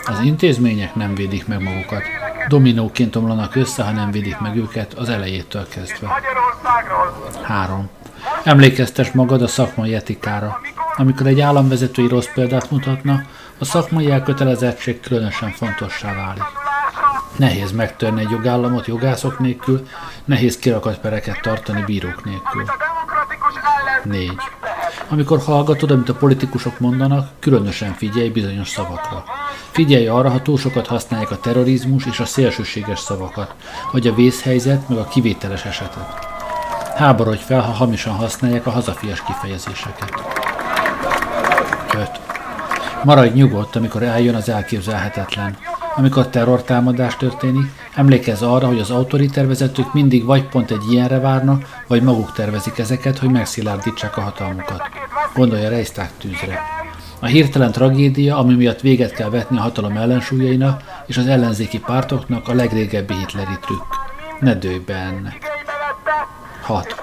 Az 0.06 0.20
intézmények 0.24 0.96
nem 0.96 1.16
védik 1.16 1.48
meg 1.48 1.62
magukat. 1.62 2.02
Dominóként 2.48 3.16
omlanak 3.16 3.56
össze, 3.56 3.84
ha 3.84 3.92
nem 3.92 4.12
védik 4.12 4.40
meg 4.40 4.56
őket 4.56 4.94
az 4.94 5.10
elejétől 5.10 5.68
kezdve. 5.68 6.08
Magyarországról! 6.08 7.32
3. 7.44 7.90
Emlékeztes 8.44 9.12
magad 9.12 9.42
a 9.42 9.48
szakmai 9.48 9.94
etikára. 9.94 10.60
Amikor 10.96 11.28
egy 11.28 11.40
államvezetői 11.40 12.08
rossz 12.08 12.30
példát 12.34 12.72
mutatna, 12.72 13.24
a 13.58 13.66
szakmai 13.66 14.12
elkötelezettség 14.12 15.00
különösen 15.00 15.50
fontossá 15.50 16.14
válik. 16.16 16.44
Nehéz 17.36 17.72
megtörni 17.72 18.22
egy 18.22 18.30
jogállamot 18.30 18.88
jogászok 18.88 19.40
nélkül, 19.40 19.88
nehéz 20.26 20.58
kirakat 20.58 21.00
pereket 21.00 21.42
tartani 21.42 21.84
bírók 21.86 22.26
nélkül. 22.26 22.66
4. 24.06 24.32
Amikor 25.10 25.40
hallgatod, 25.40 25.92
amit 25.92 26.10
a 26.10 26.16
politikusok 26.16 26.80
mondanak, 26.80 27.30
különösen 27.40 27.94
figyelj 27.94 28.30
bizonyos 28.30 28.70
szavakra. 28.70 29.24
Figyelj 29.72 30.08
arra, 30.08 30.30
ha 30.30 30.42
túl 30.42 30.58
sokat 30.58 30.88
használják 30.88 31.32
a 31.32 31.40
terrorizmus 31.40 32.06
és 32.06 32.20
a 32.20 32.26
szélsőséges 32.26 33.00
szavakat, 33.00 33.56
vagy 33.92 34.08
a 34.08 34.16
vészhelyzet, 34.16 34.90
meg 34.90 34.98
a 34.98 35.08
kivételes 35.08 35.66
esetet. 35.66 36.26
Háborodj 36.96 37.42
fel, 37.42 37.62
ha 37.62 37.72
hamisan 37.72 38.14
használják 38.14 38.66
a 38.66 38.72
hazafias 38.72 39.24
kifejezéseket. 39.24 40.12
5. 41.94 42.10
Maradj 43.04 43.38
nyugodt, 43.38 43.76
amikor 43.76 44.04
eljön 44.04 44.36
az 44.36 44.50
elképzelhetetlen. 44.50 45.58
Amikor 45.96 46.28
terrortámadás 46.28 47.18
történik, 47.18 47.72
emlékezz 47.94 48.42
arra, 48.42 48.68
hogy 48.68 48.80
az 48.80 48.90
autoriter 48.90 49.48
vezetők 49.48 49.94
mindig 49.94 50.26
vagy 50.26 50.48
pont 50.48 50.72
egy 50.72 50.92
ilyenre 50.92 51.20
várnak, 51.20 51.75
vagy 51.88 52.02
maguk 52.02 52.34
tervezik 52.34 52.78
ezeket, 52.78 53.18
hogy 53.18 53.30
megszilárdítsák 53.30 54.18
a 54.18 54.22
hatalmukat. 54.22 54.82
Gondolj 55.34 55.66
a 55.66 55.70
Reisztág 55.70 56.10
tűzre. 56.18 56.60
A 57.20 57.26
hirtelen 57.26 57.72
tragédia, 57.72 58.38
ami 58.38 58.56
miatt 58.56 58.82
véget 58.82 59.12
kell 59.12 59.30
vetni 59.30 59.58
a 59.58 59.62
hatalom 59.62 59.98
ellensúlyainak 59.98 60.84
és 61.06 61.18
az 61.18 61.28
ellenzéki 61.28 61.80
pártoknak 61.80 62.48
a 62.48 62.54
legrégebbi 62.54 63.14
hitleri 63.14 63.58
trükk. 63.62 63.94
Ne 64.40 64.56
dőj 64.56 64.78
be 64.78 64.96
ennek. 64.96 65.48
6. 66.62 66.96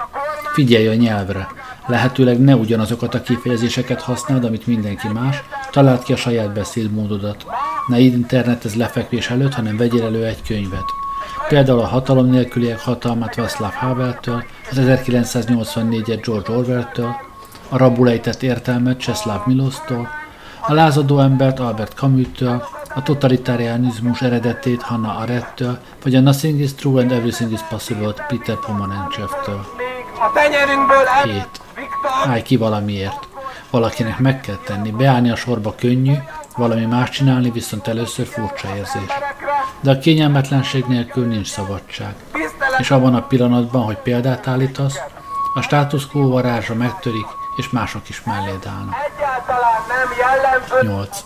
Figyelj 0.53 0.87
a 0.87 0.95
nyelvre. 0.95 1.47
Lehetőleg 1.87 2.39
ne 2.39 2.55
ugyanazokat 2.55 3.15
a 3.15 3.21
kifejezéseket 3.21 4.01
használd, 4.01 4.43
amit 4.43 4.67
mindenki 4.67 5.07
más, 5.07 5.43
találd 5.71 6.03
ki 6.03 6.13
a 6.13 6.15
saját 6.15 6.53
beszédmódodat. 6.53 7.45
Ne 7.87 7.99
internetez 7.99 8.75
lefekvés 8.75 9.29
előtt, 9.29 9.53
hanem 9.53 9.77
vegyél 9.77 10.03
elő 10.03 10.25
egy 10.25 10.41
könyvet. 10.47 11.02
Például 11.53 11.79
a 11.79 11.87
hatalom 11.87 12.29
nélküliek 12.29 12.79
hatalmát 12.79 13.35
Václav 13.35 13.73
Haveltől, 13.73 14.43
az 14.71 14.77
1984-et 14.79 16.19
George 16.25 16.53
Orwell-től, 16.53 17.15
a 17.69 17.77
rabulejtett 17.77 18.43
értelmet 18.43 18.97
Czeslaw 18.97 19.39
Milosztól, 19.45 20.09
a 20.61 20.73
lázadó 20.73 21.19
embert 21.19 21.59
Albert 21.59 21.93
Camus-től, 21.93 22.63
a 22.95 23.03
totalitárianizmus 23.03 24.21
eredetét 24.21 24.81
Hannah 24.81 25.21
Arendt-től, 25.21 25.77
vagy 26.03 26.15
a 26.15 26.19
Nothing 26.19 26.59
is 26.59 26.73
True 26.73 27.01
and 27.01 27.11
Everything 27.11 27.51
is 27.51 27.61
Possible 27.69 28.13
Peter 28.27 28.55
Pomarenchev-től. 28.55 29.65
A 30.19 30.31
tenyerünkből 30.33 31.05
7. 31.23 31.47
Állj 32.27 32.41
ki 32.41 32.57
valamiért. 32.57 33.27
Valakinek 33.69 34.19
meg 34.19 34.41
kell 34.41 34.59
tenni, 34.65 34.91
beállni 34.91 35.31
a 35.31 35.35
sorba 35.35 35.75
könnyű, 35.75 36.15
valami 36.55 36.85
más 36.85 37.09
csinálni 37.09 37.51
viszont 37.51 37.87
először 37.87 38.25
furcsa 38.25 38.75
érzés. 38.75 39.11
De 39.79 39.91
a 39.91 39.97
kényelmetlenség 39.97 40.85
nélkül 40.85 41.25
nincs 41.25 41.47
szabadság. 41.47 42.15
És 42.77 42.91
abban 42.91 43.15
a 43.15 43.21
pillanatban, 43.21 43.83
hogy 43.83 43.97
példát 43.97 44.47
állítasz, 44.47 44.99
a 45.53 45.61
status 45.61 46.07
quo 46.07 46.29
varázsa 46.29 46.73
megtörik, 46.73 47.25
és 47.55 47.69
mások 47.69 48.09
is 48.09 48.23
melléd 48.23 48.65
állnak. 48.65 48.95
egyáltalán 49.15 49.81
nem 49.87 50.17
jellemző 50.19 50.87
8. 50.87 51.23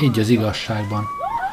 Így 0.00 0.18
az 0.18 0.28
igazságban. 0.28 1.04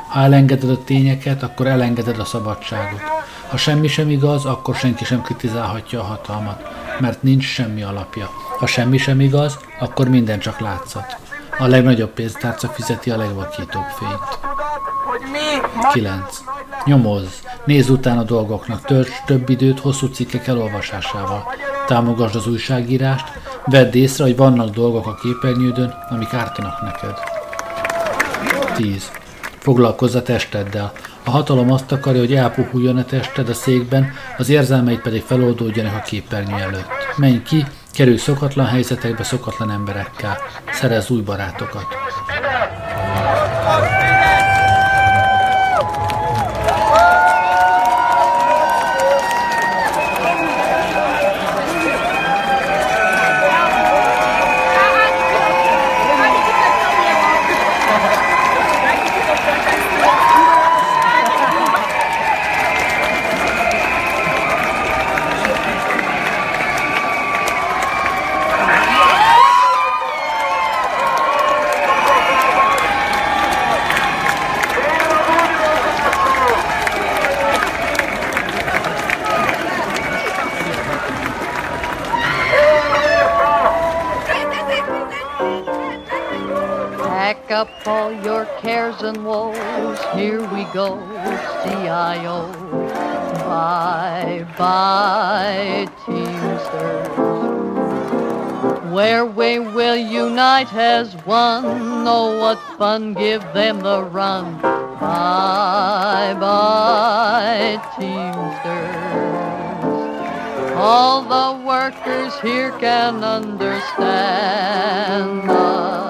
Ha 0.08 0.20
elengeded 0.20 0.70
a 0.70 0.84
tényeket, 0.84 1.44
akkor 1.44 1.68
elengeded 1.68 2.20
a 2.20 2.26
szabadságot. 2.26 3.02
Ha 3.48 3.58
semmi 3.58 3.88
sem 3.88 4.10
igaz, 4.10 4.46
akkor 4.46 4.76
senki 4.76 5.06
sem 5.06 5.22
kritizálhatja 5.22 6.00
a 6.00 6.04
hatalmat, 6.04 6.62
mert 7.00 7.24
nincs 7.24 7.46
semmi 7.46 7.84
alapja. 7.84 8.30
Ha 8.60 8.66
semmi 8.66 8.98
sem 8.98 9.20
igaz, 9.20 9.60
akkor 9.80 10.10
minden 10.10 10.40
csak 10.40 10.60
látszat. 10.60 11.18
A 11.58 11.68
legnagyobb 11.68 12.10
pénztárca 12.10 12.68
fizeti 12.68 13.12
a 13.12 13.18
legvakítóbb 13.18 13.86
fényt. 13.98 14.12
tudat, 14.12 14.80
hogy 15.06 15.22
mi 15.32 15.80
ma 15.82 15.92
9. 15.92 16.44
Nyomozz, 16.86 17.34
nézz 17.66 17.90
utána 17.90 18.24
dolgoknak, 18.24 18.82
tölts 18.82 19.12
több 19.26 19.50
időt 19.50 19.80
hosszú 19.80 20.08
cikkek 20.08 20.48
elolvasásával. 20.48 21.44
Támogasd 21.88 22.36
az 22.36 22.48
újságírást, 22.48 23.26
vedd 23.66 23.96
észre, 23.96 24.24
hogy 24.24 24.36
vannak 24.36 24.70
dolgok 24.70 25.08
a 25.08 25.16
képernyődön, 25.16 25.94
amik 26.10 26.34
ártanak 26.34 26.82
neked. 26.82 27.18
10. 28.76 29.12
Foglalkozz 29.60 30.16
a 30.16 30.22
testeddel. 30.22 30.92
A 31.24 31.30
hatalom 31.30 31.72
azt 31.72 31.92
akarja, 31.92 32.20
hogy 32.20 32.34
elpuhuljon 32.34 32.98
a 32.98 33.06
tested 33.06 33.50
a 33.50 33.54
székben, 33.54 34.14
az 34.38 34.50
érzelmeid 34.50 35.00
pedig 35.00 35.22
feloldódjanak 35.22 35.96
a 35.96 36.02
képernyő 36.02 36.56
előtt. 36.56 36.88
Menj 37.18 37.42
ki, 37.42 37.66
kerülj 37.96 38.18
szokatlan 38.18 38.66
helyzetekbe 38.66 39.24
szokatlan 39.24 39.72
emberekkel, 39.72 40.38
szerezz 40.72 41.10
új 41.10 41.22
barátokat. 41.22 41.86
Your 88.26 88.46
cares 88.60 89.02
and 89.04 89.24
woes. 89.24 90.00
Here 90.16 90.42
we 90.42 90.64
go, 90.74 90.98
CIO. 91.64 92.52
Bye 93.46 94.48
bye, 94.58 95.88
Teamsters. 96.04 97.08
Where 98.92 99.26
we 99.28 99.60
will 99.60 99.96
unite 99.96 100.74
as 100.74 101.14
one. 101.28 101.66
Oh, 102.08 102.40
what 102.42 102.58
fun, 102.80 103.14
give 103.14 103.44
them 103.54 103.82
the 103.82 104.04
run. 104.04 104.60
Bye 104.62 106.36
bye, 106.40 107.80
Teamsters. 107.96 108.96
All 110.76 111.22
the 111.22 111.54
workers 111.64 112.34
here 112.40 112.72
can 112.80 113.24
understand 113.24 113.92
us. 115.52 116.05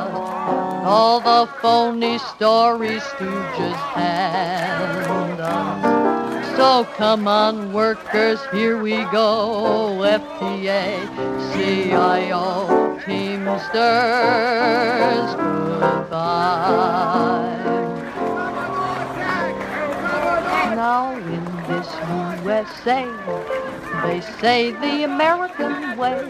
All 0.87 1.19
the 1.19 1.51
phony 1.61 2.19
stories 2.19 3.01
stooges 3.01 3.73
us. 5.39 6.55
So 6.55 6.85
come 6.95 7.27
on, 7.27 7.73
workers, 7.73 8.39
here 8.53 8.79
we 8.79 8.97
go. 9.05 10.01
FTA, 10.05 11.01
CIO, 11.51 12.99
Teamsters, 13.03 13.75
goodbye. 15.79 16.55
Now 20.75 21.15
in 21.15 21.45
this 21.67 21.89
USA, 22.55 23.03
they 24.03 24.21
say 24.39 24.71
the 24.71 25.03
American 25.03 25.97
way 25.97 26.21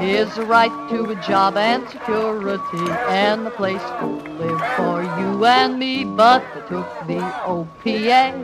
is 0.00 0.34
the 0.34 0.44
right 0.44 0.74
to 0.90 1.10
a 1.10 1.14
job 1.22 1.56
and 1.56 1.88
security 1.88 2.90
and 3.08 3.46
a 3.46 3.50
place 3.50 3.80
to 4.00 4.06
live 4.42 4.60
for 4.76 5.02
you 5.20 5.44
and 5.44 5.78
me. 5.78 6.04
But 6.04 6.42
they 6.54 6.60
took 6.62 7.06
the 7.06 7.20
OPA 7.46 8.34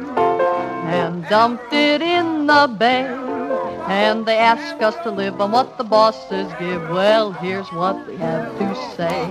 and 0.87 1.29
dumped 1.29 1.73
it 1.73 2.01
in 2.01 2.47
the 2.47 2.73
bay. 2.79 3.07
And 3.89 4.25
they 4.25 4.37
ask 4.37 4.81
us 4.81 4.95
to 5.03 5.11
live 5.11 5.41
on 5.41 5.51
what 5.51 5.79
the 5.79 5.85
bosses 5.85 6.47
give. 6.61 6.91
Well, 6.91 7.33
here's 7.33 7.73
what 7.73 8.07
we 8.07 8.19
have 8.19 8.57
to 8.57 8.75
say. 8.97 9.31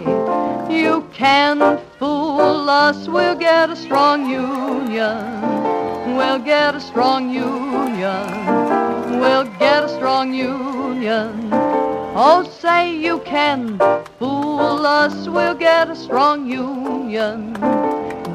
You 0.69 1.07
can't 1.13 1.79
fool 1.97 2.69
us, 2.69 3.07
we'll 3.07 3.35
get 3.35 3.69
a 3.69 3.75
strong 3.77 4.29
union. 4.29 5.78
We'll 6.19 6.39
get 6.39 6.75
a 6.75 6.81
strong 6.81 7.29
union. 7.29 9.21
We'll 9.21 9.45
get 9.57 9.85
a 9.85 9.87
strong 9.87 10.33
union. 10.33 11.49
Oh, 11.53 12.43
say 12.59 12.93
you 12.93 13.19
can 13.19 13.79
fool 14.19 14.85
us, 14.85 15.29
we'll 15.29 15.55
get 15.55 15.89
a 15.89 15.95
strong 15.95 16.45
union. 16.45 17.53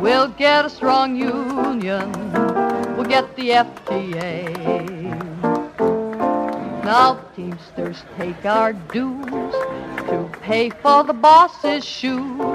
We'll 0.00 0.28
get 0.28 0.64
a 0.64 0.70
strong 0.70 1.14
union. 1.14 2.10
We'll 2.96 3.04
get 3.16 3.36
the 3.36 3.50
FTA. 3.50 4.54
Now, 6.84 7.20
Teamsters 7.36 8.02
take 8.16 8.46
our 8.46 8.72
dues 8.72 9.52
to 10.08 10.30
pay 10.40 10.70
for 10.70 11.04
the 11.04 11.12
boss's 11.12 11.84
shoes. 11.84 12.53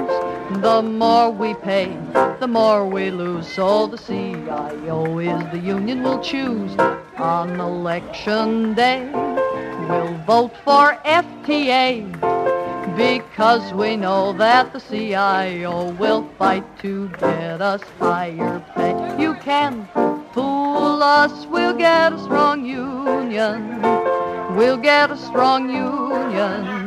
The 0.58 0.82
more 0.82 1.30
we 1.30 1.54
pay, 1.54 1.96
the 2.40 2.48
more 2.48 2.86
we 2.86 3.10
lose. 3.10 3.46
So 3.46 3.86
the 3.86 3.96
CIO 3.96 5.18
is 5.18 5.50
the 5.52 5.58
union 5.58 6.02
we'll 6.02 6.20
choose 6.20 6.76
on 7.16 7.60
election 7.60 8.74
day. 8.74 9.08
We'll 9.88 10.14
vote 10.26 10.52
for 10.64 10.98
FTA 11.04 12.04
because 12.96 13.72
we 13.72 13.96
know 13.96 14.32
that 14.34 14.72
the 14.72 14.80
CIO 14.80 15.92
will 15.92 16.28
fight 16.36 16.64
to 16.80 17.08
get 17.20 17.62
us 17.62 17.82
higher 17.98 18.62
pay. 18.74 19.22
You 19.22 19.34
can 19.34 19.88
fool 20.34 21.02
us, 21.02 21.46
we'll 21.46 21.76
get 21.76 22.12
a 22.12 22.18
strong 22.18 22.64
union. 22.64 23.80
We'll 24.56 24.76
get 24.76 25.10
a 25.10 25.16
strong 25.16 25.70
union. 25.70 26.84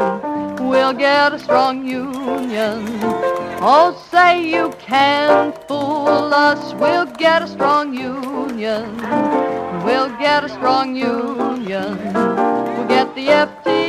We'll 0.68 0.94
get 0.94 1.34
a 1.34 1.40
strong 1.40 1.88
union. 1.88 3.33
Oh, 3.66 3.98
say 4.12 4.46
you 4.46 4.72
can't 4.78 5.56
fool 5.70 6.34
us, 6.34 6.74
we'll 6.74 7.06
get 7.06 7.42
a 7.42 7.48
strong 7.48 7.94
union. 7.94 8.98
We'll 9.86 10.10
get 10.18 10.44
a 10.44 10.50
strong 10.50 10.98
union. 10.98 12.14
We'll 12.14 12.88
get 12.90 13.16
the 13.16 13.28
FTA. 13.30 13.84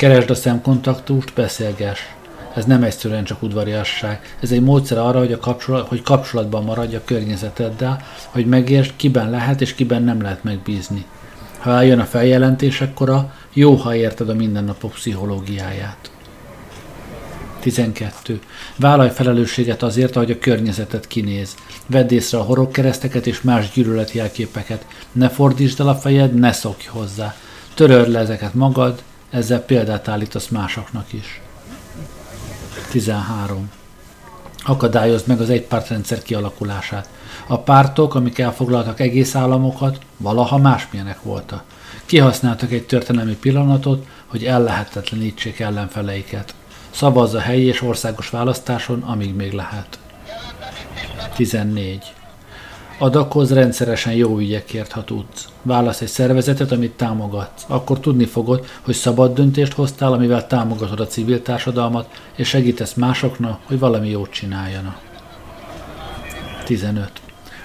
Keresd 0.00 0.30
a 0.30 0.34
szemkontaktust, 0.34 1.32
beszélgess. 1.34 2.00
Ez 2.54 2.64
nem 2.64 2.82
egyszerűen 2.82 3.24
csak 3.24 3.42
udvariasság. 3.42 4.36
Ez 4.40 4.50
egy 4.50 4.62
módszer 4.62 4.98
arra, 4.98 5.18
hogy, 5.18 5.32
a 5.32 5.38
kapcsolat, 5.38 5.88
hogy 5.88 6.02
kapcsolatban 6.02 6.64
maradj 6.64 6.96
a 6.96 7.04
környezeteddel, 7.04 8.02
hogy 8.26 8.46
megértsd, 8.46 8.92
kiben 8.96 9.30
lehet 9.30 9.60
és 9.60 9.74
kiben 9.74 10.02
nem 10.02 10.22
lehet 10.22 10.44
megbízni. 10.44 11.04
Ha 11.58 11.70
eljön 11.70 11.98
a 11.98 12.04
feljelentések 12.04 12.94
kora, 12.94 13.34
jó, 13.52 13.74
ha 13.74 13.94
érted 13.94 14.28
a 14.28 14.34
mindennapok 14.34 14.92
pszichológiáját. 14.92 16.10
12. 17.58 18.40
Vállalj 18.76 19.10
felelősséget 19.10 19.82
azért, 19.82 20.16
ahogy 20.16 20.30
a 20.30 20.38
környezetet 20.38 21.06
kinéz. 21.06 21.54
Vedd 21.86 22.12
észre 22.12 22.38
a 22.38 22.42
horogkereszteket 22.42 23.26
és 23.26 23.42
más 23.42 23.70
gyűlöletjelképeket. 23.72 24.86
Ne 25.12 25.28
fordítsd 25.28 25.80
el 25.80 25.88
a 25.88 25.94
fejed, 25.94 26.34
ne 26.34 26.52
szokj 26.52 26.86
hozzá. 26.86 27.34
Töröld 27.74 28.08
le 28.08 28.18
ezeket 28.18 28.54
magad, 28.54 29.02
ezzel 29.30 29.60
példát 29.60 30.08
állítasz 30.08 30.48
másoknak 30.48 31.12
is. 31.12 31.40
13. 32.90 33.70
akadályozd 34.64 35.26
meg 35.26 35.40
az 35.40 35.50
egypártrendszer 35.50 36.22
kialakulását. 36.22 37.08
A 37.46 37.58
pártok, 37.58 38.14
amik 38.14 38.38
elfoglaltak 38.38 39.00
egész 39.00 39.34
államokat, 39.34 39.98
valaha 40.16 40.58
másmilyenek 40.58 41.22
voltak. 41.22 41.62
Kihasználtak 42.04 42.72
egy 42.72 42.86
történelmi 42.86 43.36
pillanatot, 43.36 44.06
hogy 44.26 44.44
ellehetetlenítsék 44.44 45.60
ellenfeleiket. 45.60 46.54
Szavazz 46.90 47.34
a 47.34 47.40
helyi 47.40 47.64
és 47.64 47.82
országos 47.82 48.30
választáson, 48.30 49.02
amíg 49.02 49.34
még 49.34 49.52
lehet. 49.52 49.98
14. 51.34 52.14
Adakozz 53.02 53.52
rendszeresen 53.52 54.12
jó 54.12 54.38
ügyekért, 54.38 54.92
ha 54.92 55.04
tudsz. 55.04 55.48
Válasz 55.62 56.00
egy 56.00 56.08
szervezetet, 56.08 56.72
amit 56.72 56.92
támogatsz. 56.92 57.64
Akkor 57.66 58.00
tudni 58.00 58.24
fogod, 58.24 58.66
hogy 58.80 58.94
szabad 58.94 59.34
döntést 59.34 59.72
hoztál, 59.72 60.12
amivel 60.12 60.46
támogatod 60.46 61.00
a 61.00 61.06
civil 61.06 61.42
társadalmat, 61.42 62.20
és 62.36 62.48
segítesz 62.48 62.94
másoknak, 62.94 63.60
hogy 63.64 63.78
valami 63.78 64.08
jót 64.08 64.30
csináljanak. 64.30 64.98
15. 66.64 67.10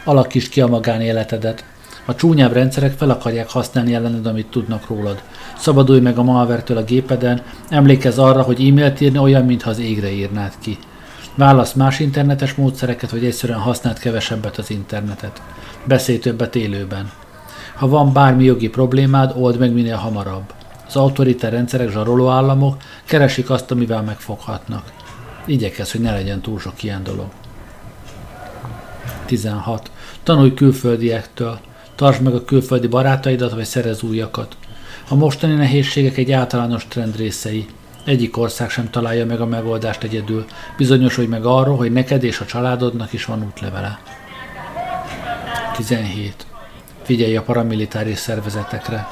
Alakítsd 0.03 0.49
ki 0.49 0.61
a 0.61 0.67
magánéletedet. 0.67 1.65
A 2.05 2.15
csúnyább 2.15 2.53
rendszerek 2.53 2.97
fel 2.97 3.09
akarják 3.09 3.49
használni 3.49 3.93
ellened, 3.93 4.25
amit 4.25 4.47
tudnak 4.47 4.87
rólad. 4.87 5.21
Szabadulj 5.57 5.99
meg 5.99 6.17
a 6.17 6.23
malvertől 6.23 6.77
a 6.77 6.83
gépeden, 6.83 7.41
emlékezz 7.69 8.17
arra, 8.17 8.41
hogy 8.41 8.67
e-mailt 8.67 9.01
írni 9.01 9.17
olyan, 9.17 9.45
mintha 9.45 9.69
az 9.69 9.79
égre 9.79 10.11
írnád 10.11 10.53
ki. 10.59 10.77
Válasz 11.35 11.73
más 11.73 11.99
internetes 11.99 12.53
módszereket, 12.53 13.11
vagy 13.11 13.25
egyszerűen 13.25 13.59
használd 13.59 13.99
kevesebbet 13.99 14.57
az 14.57 14.69
internetet. 14.69 15.41
Beszélj 15.83 16.19
többet 16.19 16.55
élőben. 16.55 17.11
Ha 17.75 17.87
van 17.87 18.13
bármi 18.13 18.43
jogi 18.43 18.69
problémád, 18.69 19.33
old 19.35 19.59
meg 19.59 19.73
minél 19.73 19.95
hamarabb. 19.95 20.53
Az 20.87 20.95
autoritár 20.95 21.51
rendszerek 21.51 21.89
zsaroló 21.89 22.29
államok 22.29 22.77
keresik 23.05 23.49
azt, 23.49 23.71
amivel 23.71 24.01
megfoghatnak. 24.01 24.91
Igyekezz, 25.45 25.91
hogy 25.91 26.01
ne 26.01 26.11
legyen 26.11 26.41
túl 26.41 26.59
sok 26.59 26.83
ilyen 26.83 27.03
dolog. 27.03 27.27
16. 29.25 29.91
Tanulj 30.23 30.53
külföldiektől. 30.53 31.59
Tartsd 31.95 32.21
meg 32.21 32.33
a 32.33 32.45
külföldi 32.45 32.87
barátaidat, 32.87 33.53
vagy 33.53 33.65
szerez 33.65 34.03
újakat. 34.03 34.57
A 35.09 35.15
mostani 35.15 35.53
nehézségek 35.53 36.17
egy 36.17 36.31
általános 36.31 36.87
trend 36.87 37.15
részei. 37.15 37.67
Egyik 38.05 38.37
ország 38.37 38.69
sem 38.69 38.89
találja 38.89 39.25
meg 39.25 39.41
a 39.41 39.45
megoldást 39.45 40.03
egyedül. 40.03 40.45
Bizonyosodj 40.77 41.27
meg 41.27 41.45
arról, 41.45 41.77
hogy 41.77 41.91
neked 41.91 42.23
és 42.23 42.39
a 42.39 42.45
családodnak 42.45 43.13
is 43.13 43.25
van 43.25 43.43
útlevele. 43.43 43.99
17. 45.75 46.45
Figyelj 47.01 47.35
a 47.35 47.41
paramilitáris 47.41 48.17
szervezetekre. 48.17 49.07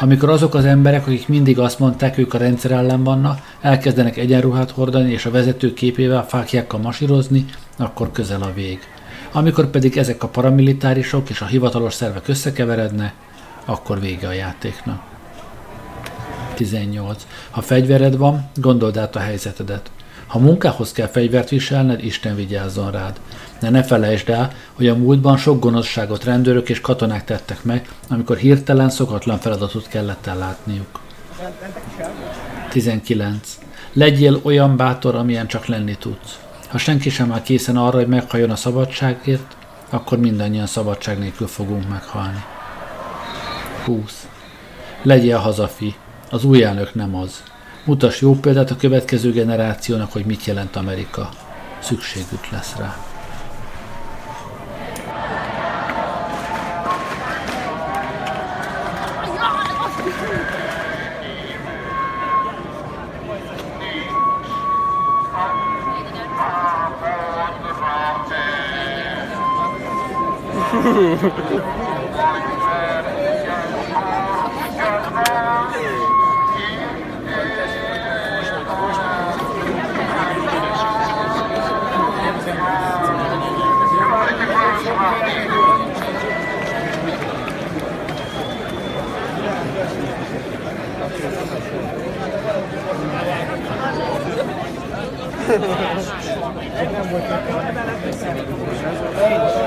Amikor 0.00 0.28
azok 0.28 0.54
az 0.54 0.64
emberek, 0.64 1.06
akik 1.06 1.28
mindig 1.28 1.58
azt 1.58 1.78
mondták, 1.78 2.18
ők 2.18 2.34
a 2.34 2.38
rendszer 2.38 2.70
ellen 2.70 3.04
vannak, 3.04 3.38
elkezdenek 3.60 4.16
egyenruhát 4.16 4.70
hordani 4.70 5.12
és 5.12 5.26
a 5.26 5.30
vezető 5.30 5.72
képével 5.72 6.26
fákjákkal 6.26 6.80
masírozni, 6.80 7.44
akkor 7.76 8.12
közel 8.12 8.42
a 8.42 8.52
vég. 8.54 8.78
Amikor 9.32 9.66
pedig 9.66 9.96
ezek 9.96 10.22
a 10.22 10.28
paramilitárisok 10.28 11.30
és 11.30 11.40
a 11.40 11.46
hivatalos 11.46 11.94
szervek 11.94 12.28
összekeverednek, 12.28 13.14
akkor 13.64 14.00
vége 14.00 14.26
a 14.26 14.32
játéknak. 14.32 15.11
18. 16.62 17.26
Ha 17.50 17.60
fegyvered 17.60 18.16
van, 18.16 18.50
gondold 18.54 18.96
át 18.96 19.16
a 19.16 19.18
helyzetedet. 19.18 19.90
Ha 20.26 20.38
munkához 20.38 20.92
kell 20.92 21.06
fegyvert 21.06 21.48
viselned, 21.48 22.04
Isten 22.04 22.34
vigyázzon 22.34 22.90
rád. 22.90 23.20
De 23.60 23.70
ne 23.70 23.82
felejtsd 23.82 24.28
el, 24.28 24.52
hogy 24.72 24.88
a 24.88 24.96
múltban 24.96 25.36
sok 25.36 25.60
gonoszságot 25.60 26.24
rendőrök 26.24 26.68
és 26.68 26.80
katonák 26.80 27.24
tettek 27.24 27.64
meg, 27.64 27.88
amikor 28.08 28.36
hirtelen 28.36 28.90
szokatlan 28.90 29.38
feladatot 29.38 29.88
kellett 29.88 30.26
ellátniuk. 30.26 31.00
19. 32.70 33.58
Legyél 33.92 34.40
olyan 34.42 34.76
bátor, 34.76 35.14
amilyen 35.14 35.46
csak 35.46 35.66
lenni 35.66 35.96
tudsz. 35.98 36.38
Ha 36.68 36.78
senki 36.78 37.10
sem 37.10 37.32
áll 37.32 37.42
készen 37.42 37.76
arra, 37.76 37.96
hogy 37.96 38.06
meghalljon 38.06 38.50
a 38.50 38.56
szabadságért, 38.56 39.56
akkor 39.90 40.18
mindannyian 40.18 40.66
szabadság 40.66 41.18
nélkül 41.18 41.46
fogunk 41.46 41.88
meghalni. 41.88 42.44
20. 43.84 44.26
Legyél 45.02 45.38
hazafi. 45.38 45.94
Az 46.32 46.44
új 46.44 46.62
elnök 46.62 46.94
nem 46.94 47.16
az. 47.16 47.42
Mutas 47.84 48.20
jó 48.20 48.34
példát 48.34 48.70
a 48.70 48.76
következő 48.76 49.32
generációnak, 49.32 50.12
hogy 50.12 50.24
mit 50.24 50.44
jelent 50.44 50.76
Amerika. 50.76 51.28
Szükségük 51.80 52.48
lesz 52.50 52.76
rá. 52.76 52.96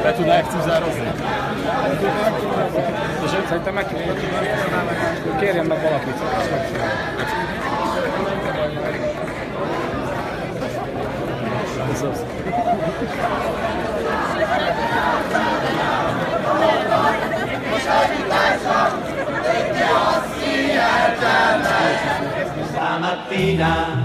Be 0.04 0.14
tudnák 0.16 0.46
cizározni? 0.50 1.12
És 3.24 3.30
szerintem 3.48 3.74
meg 3.74 3.86
kérjen 5.40 5.66
meg 5.66 5.82
valakit. 5.82 6.16
Ez 11.92 12.02
az. 12.02 12.24
Stamattina 22.72 24.05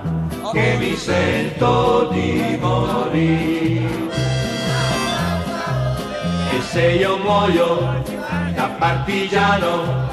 che 0.51 0.75
mi 0.77 0.95
sento 0.95 2.09
di 2.11 2.57
morire. 2.59 4.09
E 6.51 6.61
se 6.61 6.91
io 6.91 7.17
muoio 7.17 8.03
da 8.53 8.67
partigiano, 8.77 10.09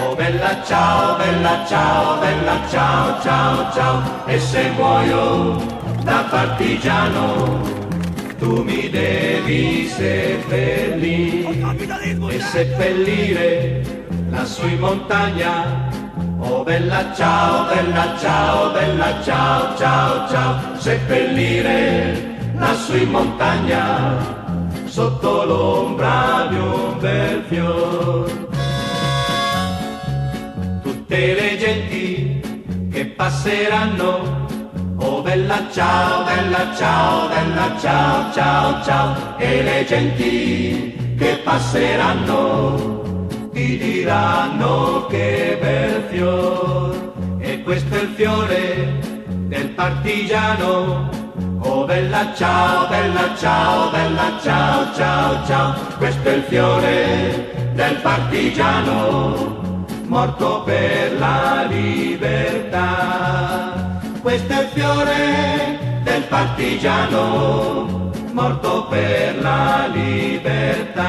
oh 0.00 0.14
bella 0.14 0.62
ciao, 0.64 1.16
bella 1.16 1.64
ciao, 1.66 2.18
bella 2.18 2.60
ciao, 2.70 3.20
ciao, 3.20 3.72
ciao, 3.72 4.26
e 4.26 4.38
se 4.38 4.70
muoio 4.70 5.56
da 6.02 6.26
partigiano, 6.30 7.60
tu 8.38 8.62
mi 8.62 8.88
devi 8.88 9.86
seppellire. 9.86 11.52
E 12.28 12.40
seppellire 12.40 14.06
lassù 14.30 14.66
in 14.66 14.78
montagna 14.78 16.03
Oh 16.46 16.62
bella 16.62 17.10
ciao, 17.14 17.64
bella 17.68 18.14
ciao, 18.18 18.70
bella 18.70 19.22
ciao, 19.22 19.74
ciao, 19.78 20.28
ciao, 20.28 20.78
seppellire 20.78 22.36
lassù 22.58 22.96
in 22.96 23.10
montagna, 23.10 24.14
sotto 24.84 25.44
l'ombra 25.46 26.46
di 26.50 26.56
un 26.56 26.98
bel 26.98 27.44
fior. 27.48 28.48
Tutte 30.82 31.34
le 31.34 31.56
genti 31.56 32.88
che 32.92 33.06
passeranno, 33.06 34.46
oh 34.98 35.22
bella 35.22 35.62
ciao, 35.72 36.24
bella 36.24 36.74
ciao, 36.76 37.28
bella 37.28 37.74
ciao, 37.80 38.32
ciao, 38.34 38.84
ciao, 38.84 39.38
e 39.38 39.62
le 39.62 39.84
genti 39.86 41.16
che 41.16 41.40
passeranno 41.42 43.02
ti 43.54 43.78
diranno 43.78 45.06
che 45.06 45.53
questo 47.64 47.94
è 47.94 48.02
il 48.02 48.08
fiore 48.14 49.00
del 49.48 49.70
partigiano 49.70 51.08
oh 51.58 51.84
bella 51.84 52.32
ciao, 52.34 52.86
bella 52.88 53.34
ciao, 53.36 53.90
bella 53.90 54.38
ciao, 54.42 54.94
ciao, 54.94 55.46
ciao, 55.46 55.74
questo 55.98 56.28
è 56.28 56.34
il 56.34 56.42
fiore 56.42 57.70
del 57.74 57.96
partigiano, 57.96 59.74
morto 60.06 60.62
per 60.62 61.18
la 61.18 61.66
libertà. 61.68 62.82
Questo 64.22 64.52
è 64.52 64.60
il 64.62 64.68
fiore 64.68 66.00
del 66.02 66.22
partigiano, 66.24 68.12
morto 68.32 68.86
per 68.86 69.40
la 69.42 69.88
libertà. 69.92 71.02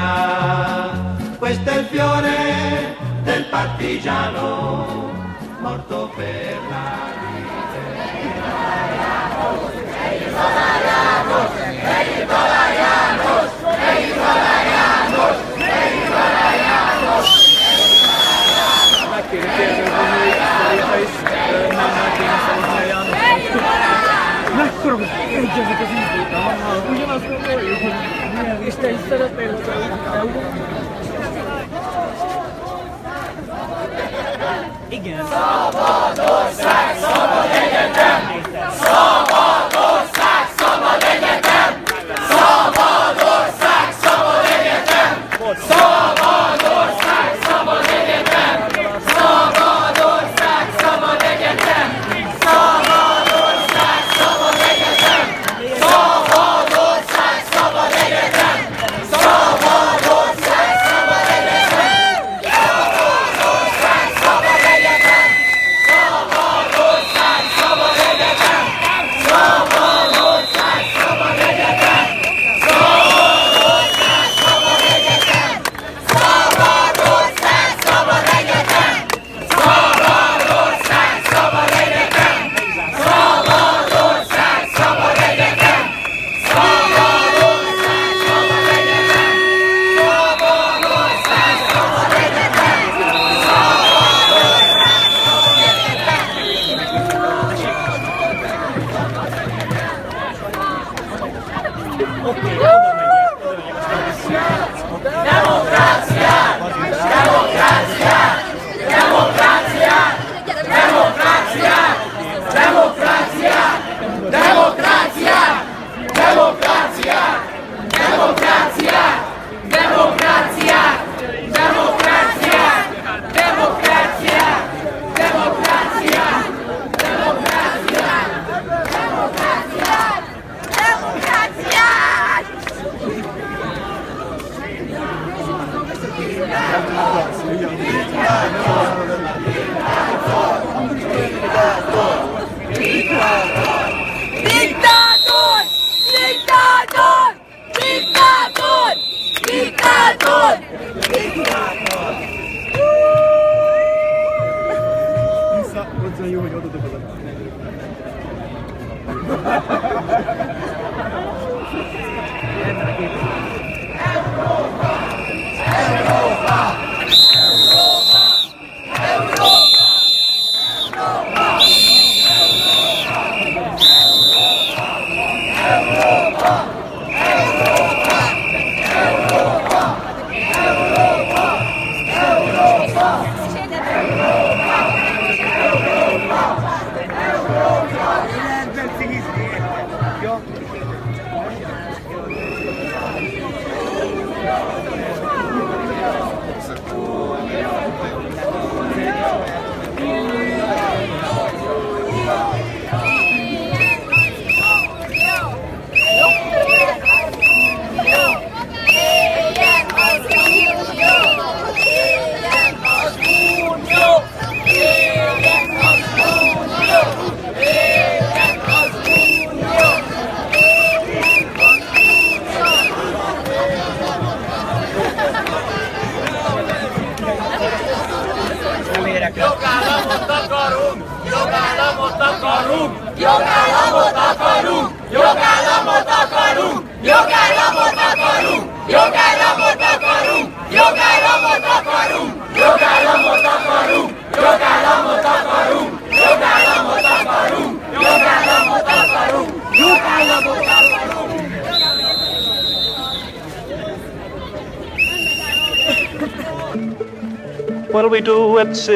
Questo 1.38 1.70
è 1.70 1.78
il 1.78 1.84
fiore 1.84 2.96
del 3.22 3.44
partigiano, 3.44 5.15
morto 5.66 6.08
per 6.14 6.58
la 6.70 7.14
Megkérdezem, 19.10 19.92
hogy 20.90 21.08
szerintem 21.50 22.70
a 22.70 22.80
Jánosra 22.88 23.86
akkor 24.66 25.00
egyezik 25.30 25.80
az 25.80 25.90
ízlőt 25.98 26.32
a 26.32 26.36
hanggal. 26.36 26.78
Ugyanazt 26.90 27.28
gondoljuk, 27.28 27.78
hogy 27.78 28.66
Isten 28.66 28.98
szeretnél, 29.08 29.52
hogy 29.52 31.05
Igen. 34.88 35.26
Szabadország, 35.26 36.96
szabad 37.00 37.50
egyetem! 37.50 38.20
Szabadország, 38.70 39.85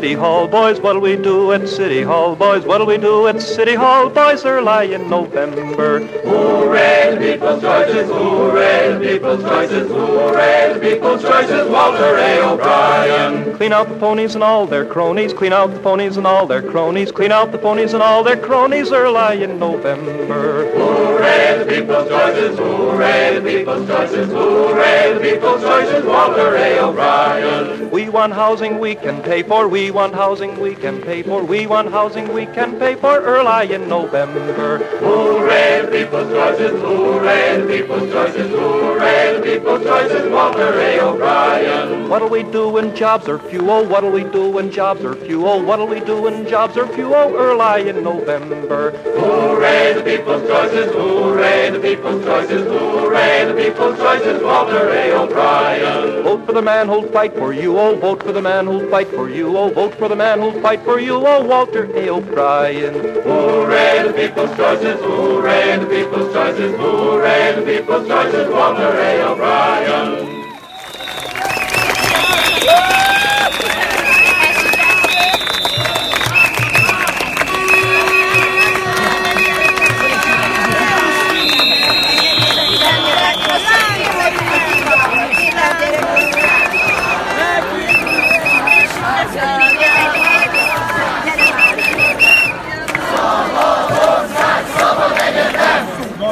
City 0.00 0.14
Hall, 0.14 0.48
boys? 0.48 0.80
What'll 0.80 1.02
we 1.02 1.14
do 1.16 1.52
at 1.52 1.68
City 1.68 2.00
Hall, 2.00 2.34
boys? 2.34 2.64
What'll 2.64 2.86
we 2.86 2.96
do 2.96 3.26
at 3.26 3.42
City 3.42 3.74
Hall, 3.74 4.08
boys? 4.08 4.46
Early 4.46 4.94
in 4.94 5.10
November. 5.10 6.00
Hooray, 6.30 7.14
the 7.14 7.20
people's 7.20 7.60
choices, 7.60 8.08
hooray, 8.08 8.92
the 8.94 9.00
people's 9.00 9.42
choices, 9.42 9.88
hooray, 9.90 10.72
the 10.74 10.80
people's 10.80 11.22
choices, 11.22 11.68
Walter 11.68 12.16
A. 12.16 12.40
O'Brien. 12.52 13.56
Clean 13.56 13.72
out 13.72 13.88
the 13.88 13.98
ponies 13.98 14.34
and 14.34 14.44
all 14.44 14.66
their 14.66 14.84
cronies, 14.84 15.32
clean 15.32 15.52
out 15.52 15.72
the 15.74 15.80
ponies 15.80 16.16
and 16.16 16.26
all 16.26 16.46
their 16.46 16.62
cronies, 16.62 17.10
clean 17.10 17.32
out 17.32 17.50
the 17.52 17.58
ponies 17.58 17.94
and 17.94 18.02
all 18.02 18.22
their 18.22 18.36
cronies 18.36 18.92
early 18.92 19.42
in 19.42 19.58
November. 19.58 20.70
Hooray, 20.72 21.58
the 21.58 21.66
people's 21.66 22.08
choices, 22.08 22.58
hooray, 22.58 23.38
the 23.38 23.42
people's 23.50 23.88
choices, 23.88 24.28
hooray, 24.28 25.14
the 25.14 25.20
people's 25.20 25.62
choices, 25.62 26.04
Walter 26.04 26.56
A. 26.56 26.78
O'Brien. 26.78 27.90
We 27.90 28.08
want 28.08 28.32
housing 28.32 28.78
we 28.78 28.94
can 28.94 29.20
pay 29.22 29.42
for, 29.42 29.66
we 29.68 29.90
want 29.90 30.14
housing 30.14 30.58
we 30.60 30.74
can 30.74 31.02
pay 31.02 31.22
for, 31.22 31.42
we 31.42 31.66
want 31.66 31.90
housing 31.90 32.32
we 32.32 32.46
can 32.46 32.78
pay 32.78 32.94
for 32.94 33.20
early 33.20 33.72
in 33.72 33.88
November. 33.88 34.78
Hooray, 35.00 35.82
the 35.82 35.88
people's 35.90 36.19
choices, 36.28 36.80
hooray, 36.80 37.60
the 37.60 37.66
people's 37.66 38.12
choices, 38.12 38.50
hooray, 38.50 39.36
the 39.36 39.42
people's 39.42 39.82
choices, 39.84 40.30
Walter 40.30 40.78
A. 40.78 41.00
O'Brien. 41.00 42.08
What'll 42.08 42.28
we 42.28 42.42
do 42.42 42.68
when 42.68 42.94
jobs 42.94 43.28
are 43.28 43.38
few? 43.38 43.70
Oh, 43.70 43.86
what'll 43.86 44.10
we 44.10 44.24
do 44.24 44.50
when 44.50 44.70
jobs 44.70 45.04
are 45.04 45.14
few? 45.14 45.46
Oh, 45.46 45.62
what'll 45.62 45.86
we 45.86 46.00
do 46.00 46.20
when 46.22 46.46
jobs 46.48 46.76
are 46.76 46.86
few? 46.88 47.14
Oh, 47.14 47.34
early 47.34 47.88
in 47.88 48.02
November. 48.02 48.90
Hooray, 48.90 49.94
the 49.94 50.02
people's 50.02 50.42
choices, 50.46 50.92
hooray, 50.92 51.70
the 51.70 51.80
people's 51.80 52.24
choices, 52.24 52.66
hooray, 52.66 53.44
the 53.46 53.54
people's 53.54 53.96
choices, 53.98 54.42
Walter 54.42 54.88
A. 54.90 55.12
O'Brien. 55.12 56.22
Vote 56.24 56.46
for 56.46 56.52
the 56.52 56.62
man 56.62 56.88
who'll 56.88 57.08
fight 57.12 57.32
for 57.34 57.52
you. 57.52 57.78
Oh, 57.78 57.94
vote 57.96 58.22
for 58.22 58.32
the 58.32 58.42
man 58.42 58.66
who'll 58.66 58.90
fight 58.90 59.08
for 59.08 59.28
you. 59.30 59.56
Oh, 59.56 59.70
vote 59.70 59.94
for 59.94 60.08
the 60.08 60.16
man 60.16 60.40
who'll 60.40 60.60
fight 60.60 60.82
for 60.82 60.98
you. 60.98 61.14
Oh, 61.14 61.44
Walter 61.44 61.84
A. 61.96 62.08
O'Brien. 62.08 62.94
Hooray, 63.22 64.08
the 64.08 64.12
people's 64.12 64.56
choices, 64.56 65.00
hooray, 65.00 65.78
the 65.78 65.86
people's 65.86 66.09
choices, 66.10 66.76
hooray, 66.76 67.54
the 67.54 67.62
people's 67.62 68.08
choices, 68.08 68.48
Walter 68.48 68.98
A. 68.98 69.22
O'Brien. 69.22 70.39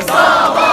Baba 0.08 0.67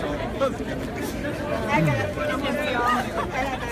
El 0.00 1.84
kellett 1.84 2.14
volna 2.14 2.32
hozni 2.32 2.74
a 2.74 3.04
eleven 3.34 3.68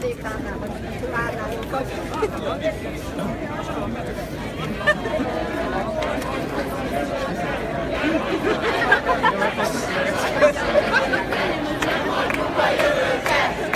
székvárnál, 0.00 0.58
vagy 0.58 0.70
várnál. 1.10 1.48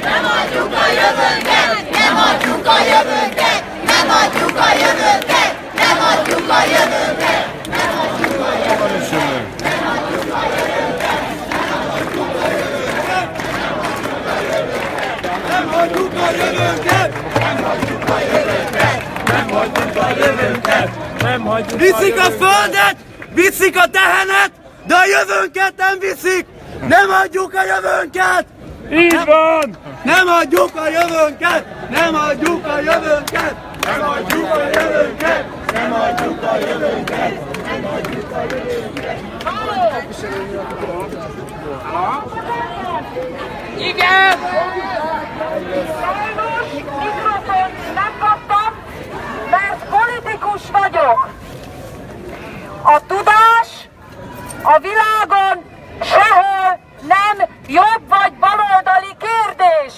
Nem 0.02 0.24
adjuk 0.24 0.72
a 0.72 0.86
jövőnket! 0.98 1.90
Nem 1.90 2.16
adjuk 2.16 2.66
a 2.66 2.78
jövőnket! 2.90 3.62
Nem 3.84 4.08
adjuk 4.08 4.58
a 4.58 4.72
jövőnket! 4.82 5.52
Nem 5.74 5.98
adjuk 6.10 6.48
a 6.48 6.62
jövőnket! 6.64 7.44
Nem 7.68 7.98
adjuk 7.98 8.40
a 8.40 8.52
jövőnket! 8.54 9.28
Nem 9.68 9.88
adjuk 9.98 10.32
a 10.32 10.44
jövőnket! 10.44 11.20
Nem 15.48 15.68
hagyjuk 15.72 16.12
a 16.14 16.59
jövőnket! 16.70 17.38
Nem 17.38 17.64
hagyjuk 17.64 18.08
a 18.08 18.18
jövőnket! 18.20 19.02
Nem 19.26 19.48
hagyjuk 19.50 19.96
a 19.96 20.08
jövőnket! 20.18 20.90
Nem 21.22 21.44
hagyjuk 21.44 21.80
Viszik 21.80 22.18
a 22.18 22.30
földet, 22.30 22.96
viszik 23.34 23.76
a 23.76 23.86
tehenet, 23.90 24.50
de 24.86 24.94
a 24.94 25.04
jövőnket 25.04 25.72
nem 25.76 25.98
viszik! 25.98 26.46
Nem 26.88 27.10
adjuk 27.24 27.54
a 27.54 27.62
jövőnket! 27.64 28.46
Így 28.92 29.24
van! 29.24 29.76
Nem 30.04 30.28
adjuk 30.28 30.70
a 30.74 30.88
jövőnket! 30.88 31.64
Nem 31.90 32.14
adjuk 32.14 32.66
a 32.66 32.80
jövőnket! 32.80 33.54
Nem 33.80 34.08
adjuk 34.08 34.50
a 34.50 34.62
jövőnket! 34.72 35.44
Nem 35.72 35.92
adjuk 35.92 36.42
a 36.42 36.56
jövőnket! 36.58 37.62
Nem 37.64 37.84
adjuk 37.84 38.32
a 38.32 38.42
jövőnket! 38.42 39.10
Igen! 43.78 44.38
Sajnos 46.00 46.72
mikrofont 46.72 47.94
nem 47.94 48.12
kaptam, 48.18 48.74
mert 49.50 49.88
politikus 50.50 50.70
vagyok. 50.70 51.28
A 52.82 53.06
tudás 53.06 53.88
a 54.62 54.78
világon 54.78 55.64
sehol 56.02 56.78
nem 57.00 57.48
jobb 57.66 58.08
vagy 58.08 58.32
baloldali 58.32 59.16
kérdés. 59.18 59.94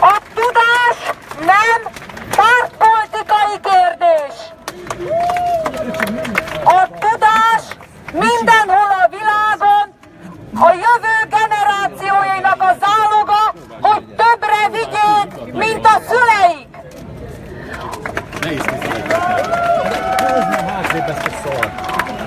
A 0.00 0.16
tudás 0.34 1.12
nem 1.38 1.92
pártpolitikai 2.36 3.60
kérdés. 3.62 4.34
A 6.64 6.88
tudás 6.98 7.62
mindenhol 8.12 8.90
a 9.04 9.08
világon 9.08 9.94
a 10.60 10.70
jövő 10.72 11.28
generációinak 11.28 12.62
a 12.62 12.76
záloga, 12.80 13.15
hogy 13.15 13.15
többre 14.26 14.68
vigyék, 14.70 15.52
mint 15.52 15.86
a 15.86 16.00
szüleik. 16.08 16.66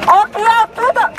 Aki 0.05 0.41
a, 0.41 0.69
tuda... 0.75 1.11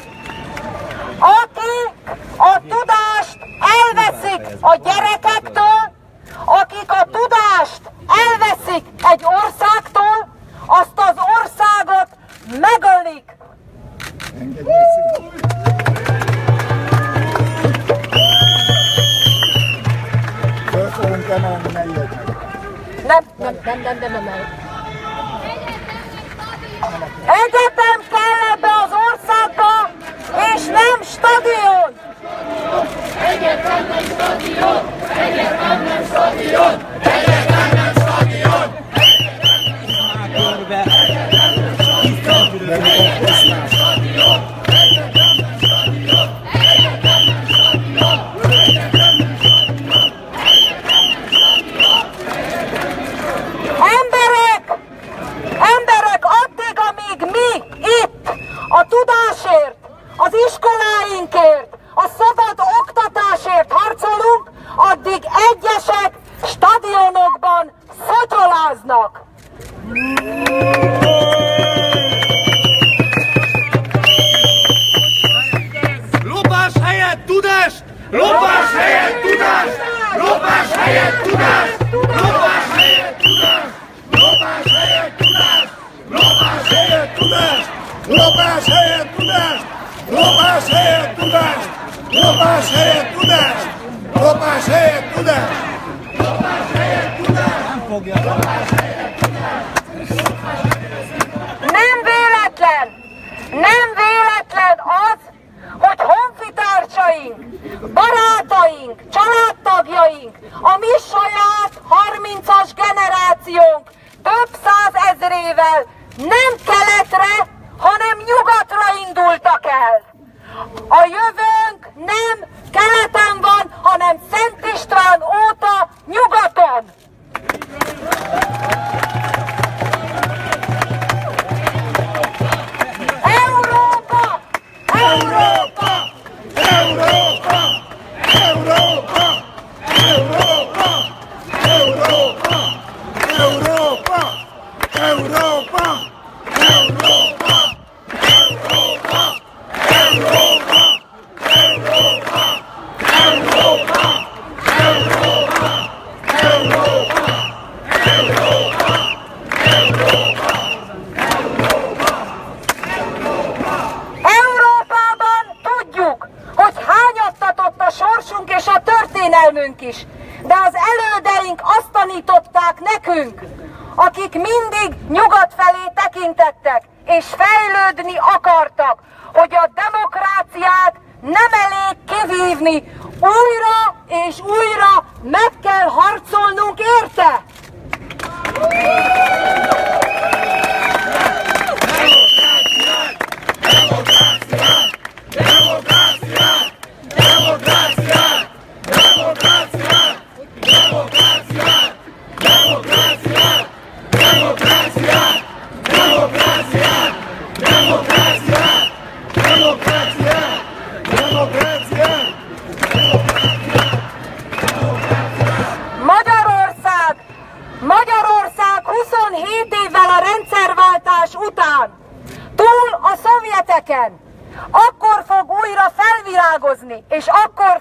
felvirágozni, 226.81 227.05
és 227.09 227.27
akkor 227.27 227.80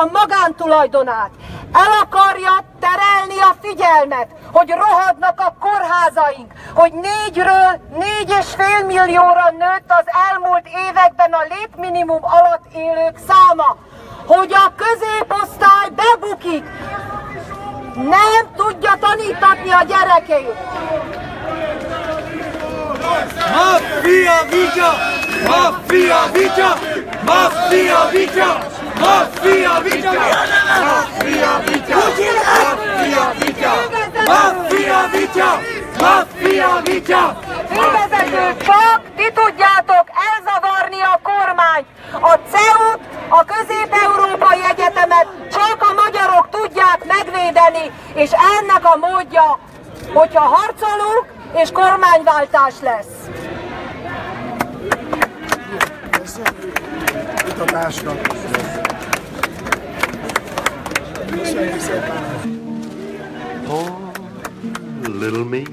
a 0.00 0.08
magántulajdonát. 0.12 1.30
El 1.72 1.92
akarja 2.02 2.64
terelni 2.80 3.38
a 3.40 3.56
figyelmet, 3.62 4.28
hogy 4.52 4.70
rohadnak 4.70 5.40
a 5.40 5.54
kórházaink, 5.60 6.52
hogy 6.74 6.92
négyről 6.92 7.70
négy 7.98 8.34
és 8.40 8.46
fél 8.56 8.84
millióra 8.86 9.50
nőtt 9.58 9.90
az 10.00 10.06
elmúlt 10.30 10.66
években 10.88 11.32
a 11.32 11.46
létminimum 11.54 12.20
alatt 12.22 12.66
élők 12.74 13.16
száma, 13.28 13.76
hogy 14.26 14.52
a 14.52 14.72
középosztály 14.76 15.88
bebukik, 15.96 16.64
nem 17.94 18.42
tudja 18.56 18.96
tanítatni 19.00 19.70
a 19.70 19.82
gyerekeit. 19.82 20.56
Mafia 23.54 24.38
Vita! 24.50 24.92
Mafia 25.46 26.20
Vita! 26.32 26.78
Mafia 27.24 28.08
Vita! 28.10 28.77
Mafia 29.00 29.80
Vita! 29.80 30.12
Mafia 30.84 31.52
Vita! 31.66 31.96
Mafia 32.54 33.32
Vita! 33.38 33.72
Mafia 34.26 35.08
Vita! 35.12 35.50
Mafia 35.98 36.80
Vita! 36.84 37.38
Fővezetők, 37.68 38.62
csak 38.62 39.00
ti 39.16 39.32
tudjátok 39.32 40.04
elzavarni 40.30 41.00
a 41.00 41.20
kormányt. 41.22 41.86
A 42.12 42.34
CEU-t, 42.50 43.00
a 43.28 43.44
Közép-Európai 43.44 44.60
Egyetemet 44.70 45.26
csak 45.52 45.76
a 45.78 45.92
magyarok 46.02 46.48
tudják 46.50 47.04
megvédeni, 47.04 47.92
és 48.14 48.30
ennek 48.30 48.84
a 48.84 48.96
módja, 48.96 49.58
hogyha 50.12 50.40
harcolunk, 50.40 51.24
és 51.54 51.70
kormányváltás 51.72 52.74
lesz. 52.82 53.06
Köszönjük 56.10 56.78
szépen. 58.32 58.77
Poor 63.64 64.12
little 65.08 65.46
me. 65.46 65.66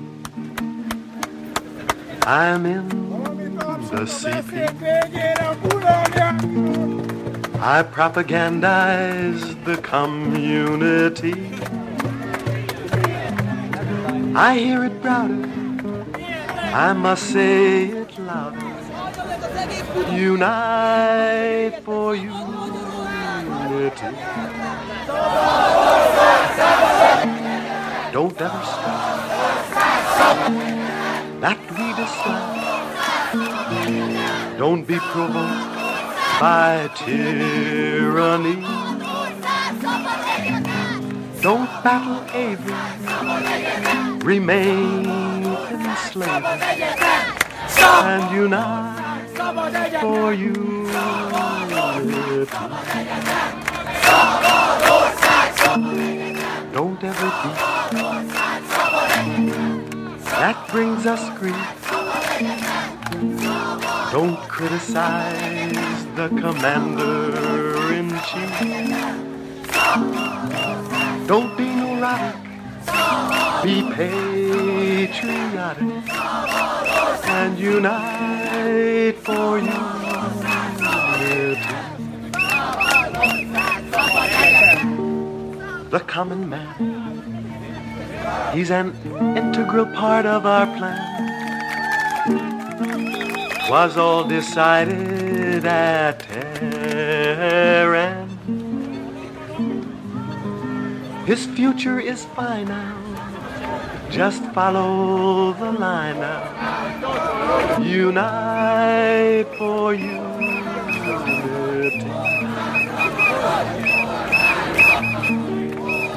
I'm 2.23 2.65
in 2.65 2.87
the 3.91 4.05
CP. 4.05 4.55
I 7.59 7.83
propagandize 7.83 9.65
the 9.65 9.75
community. 9.77 11.33
I 14.33 14.57
hear 14.57 14.85
it 14.85 15.01
prouder. 15.01 15.49
I 16.73 16.93
must 16.93 17.23
say 17.33 17.87
it 17.87 18.17
louder. 18.19 18.59
unite 20.09 21.81
for 21.83 22.15
unity. 22.15 22.45
Don't 28.11 28.41
ever 28.41 28.63
stop 28.63 29.05
that 31.41 31.59
we 31.77 31.85
decide. 31.99 32.65
Don't 34.57 34.83
be 34.87 34.97
provoked 34.97 35.75
by 36.39 36.89
tyranny. 36.95 38.55
Don't 41.41 41.69
battle 41.83 42.23
Avery, 42.33 42.73
remain 44.23 45.05
in 45.05 45.45
enslaved 45.45 46.45
and 48.03 48.35
unite 48.35 49.99
for 50.01 50.33
unity. 50.33 50.85
Don't 56.73 57.03
ever 57.03 57.29
beat. 57.41 57.59
That 60.39 60.67
brings 60.71 61.05
us 61.05 61.23
grief. 61.39 61.55
Don't 64.11 64.37
criticize 64.49 66.05
the 66.15 66.27
commander 66.29 67.93
in 67.93 68.09
chief. 68.27 68.59
Don't 71.27 71.57
be 71.57 71.65
neurotic. 71.75 72.35
Be 73.63 73.83
patriotic 73.93 75.35
and 77.27 77.59
unite 77.59 79.17
for 79.23 79.57
unity. 79.57 79.85
The 85.89 85.99
common 85.99 86.49
man, 86.49 86.75
he's 88.53 88.71
an 88.71 88.93
integral 89.37 89.85
part 89.85 90.25
of 90.25 90.45
our 90.45 90.65
plan. 90.77 90.99
Was 93.69 93.97
all 93.97 94.27
decided 94.27 95.65
at 95.65 96.19
Tehran. 96.19 98.29
His 101.25 101.45
future 101.45 101.99
is 101.99 102.25
fine 102.35 102.67
now. 102.67 102.97
Just 104.11 104.43
follow 104.53 105.53
the 105.53 105.71
line 105.71 106.19
now. 106.19 107.77
Unite 107.79 109.47
for 109.57 109.93
unity. 109.93 110.24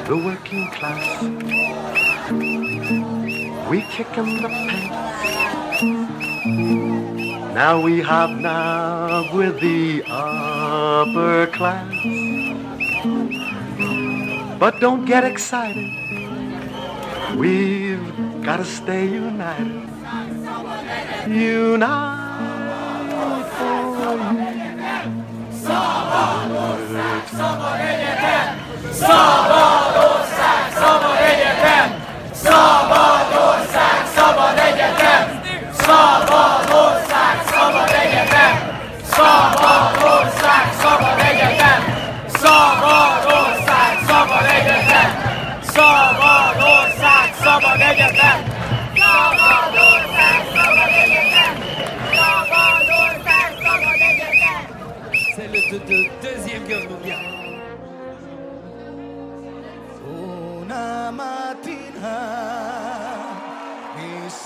The 0.09 0.17
working 0.17 0.65
class. 0.71 1.21
We 3.69 3.81
kick 3.93 4.17
in 4.17 4.41
the 4.41 4.49
pants. 4.49 5.83
Now 7.53 7.79
we 7.79 8.01
hobnob 8.01 9.35
with 9.35 9.59
the 9.61 10.01
upper 10.07 11.45
class. 11.53 11.93
But 14.57 14.79
don't 14.79 15.05
get 15.05 15.23
excited. 15.23 15.91
We've 17.37 18.01
got 18.41 18.57
to 18.57 18.65
stay 18.65 19.05
united. 19.05 19.87
Unite 21.27 22.29
for 28.89 29.98
Szabadország, 35.89 37.35
szabad 37.51 37.89
egyetem! 38.03 38.53
Szabadország, 39.15 40.65
szabad 40.81 41.19
egyetem! 41.31 41.79
Szabadország, 42.41 43.91
szabad 44.07 44.45
egyetem! 44.57 45.09
Szabadország, 45.75 47.27
szabad 47.43 47.81
egyetem! 47.91 48.37
Szabadország, 48.99 50.39
szabad 50.55 50.91
egyetem! 51.03 51.53
Szabadország, 52.17 53.49
szabad 53.65 53.99
egyetem! 54.09 54.61
C'est 55.35 55.49
le 55.53 55.61
de- 55.69 55.85
de- 55.89 56.11
deuxième 56.21 56.65
guerre 56.67 56.87
mondiale. 56.89 57.27
Una 60.61 61.11
mattina 61.19 62.15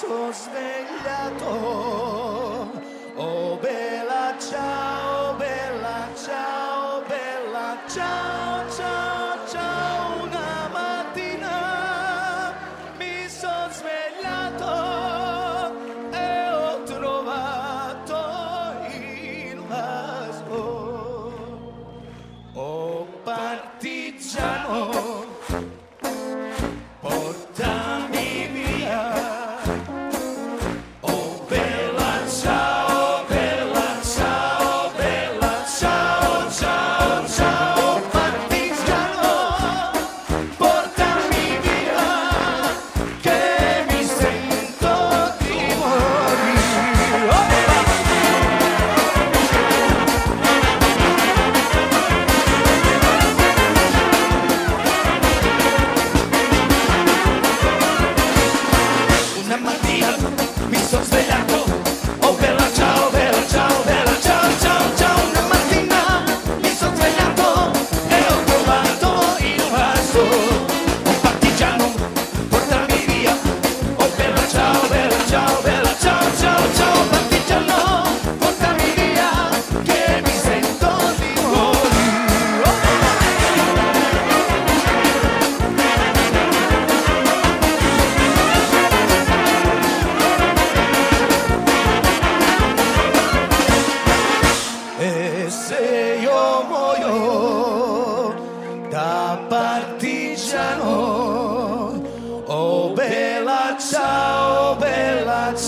sono 0.07 0.31
svegliato. 0.31 1.45
Oh 3.15 3.57
bella 3.57 4.35
ciao, 4.37 5.35
bella 5.35 6.07
ciao, 6.15 7.03
bella 7.07 7.77
ciao, 7.87 8.42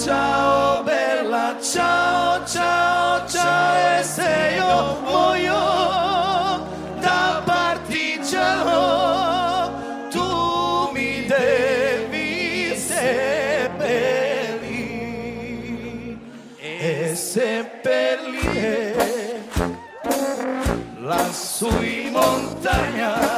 ciao, 0.05 0.83
bella 0.83 1.55
ciao, 1.59 2.45
ciao, 2.45 3.27
ciao. 3.27 3.99
E 3.99 4.03
se 4.03 4.53
io 4.55 5.01
muoio 5.01 5.57
da 6.99 7.41
partigiano, 7.43 8.79
tu 10.11 10.91
mi 10.93 11.25
devi 11.25 12.75
seppellire 12.77 13.67
e 16.59 17.15
seppellire 17.15 18.93
lassù 20.99 21.67
in 21.81 22.11
montagna. 22.11 23.34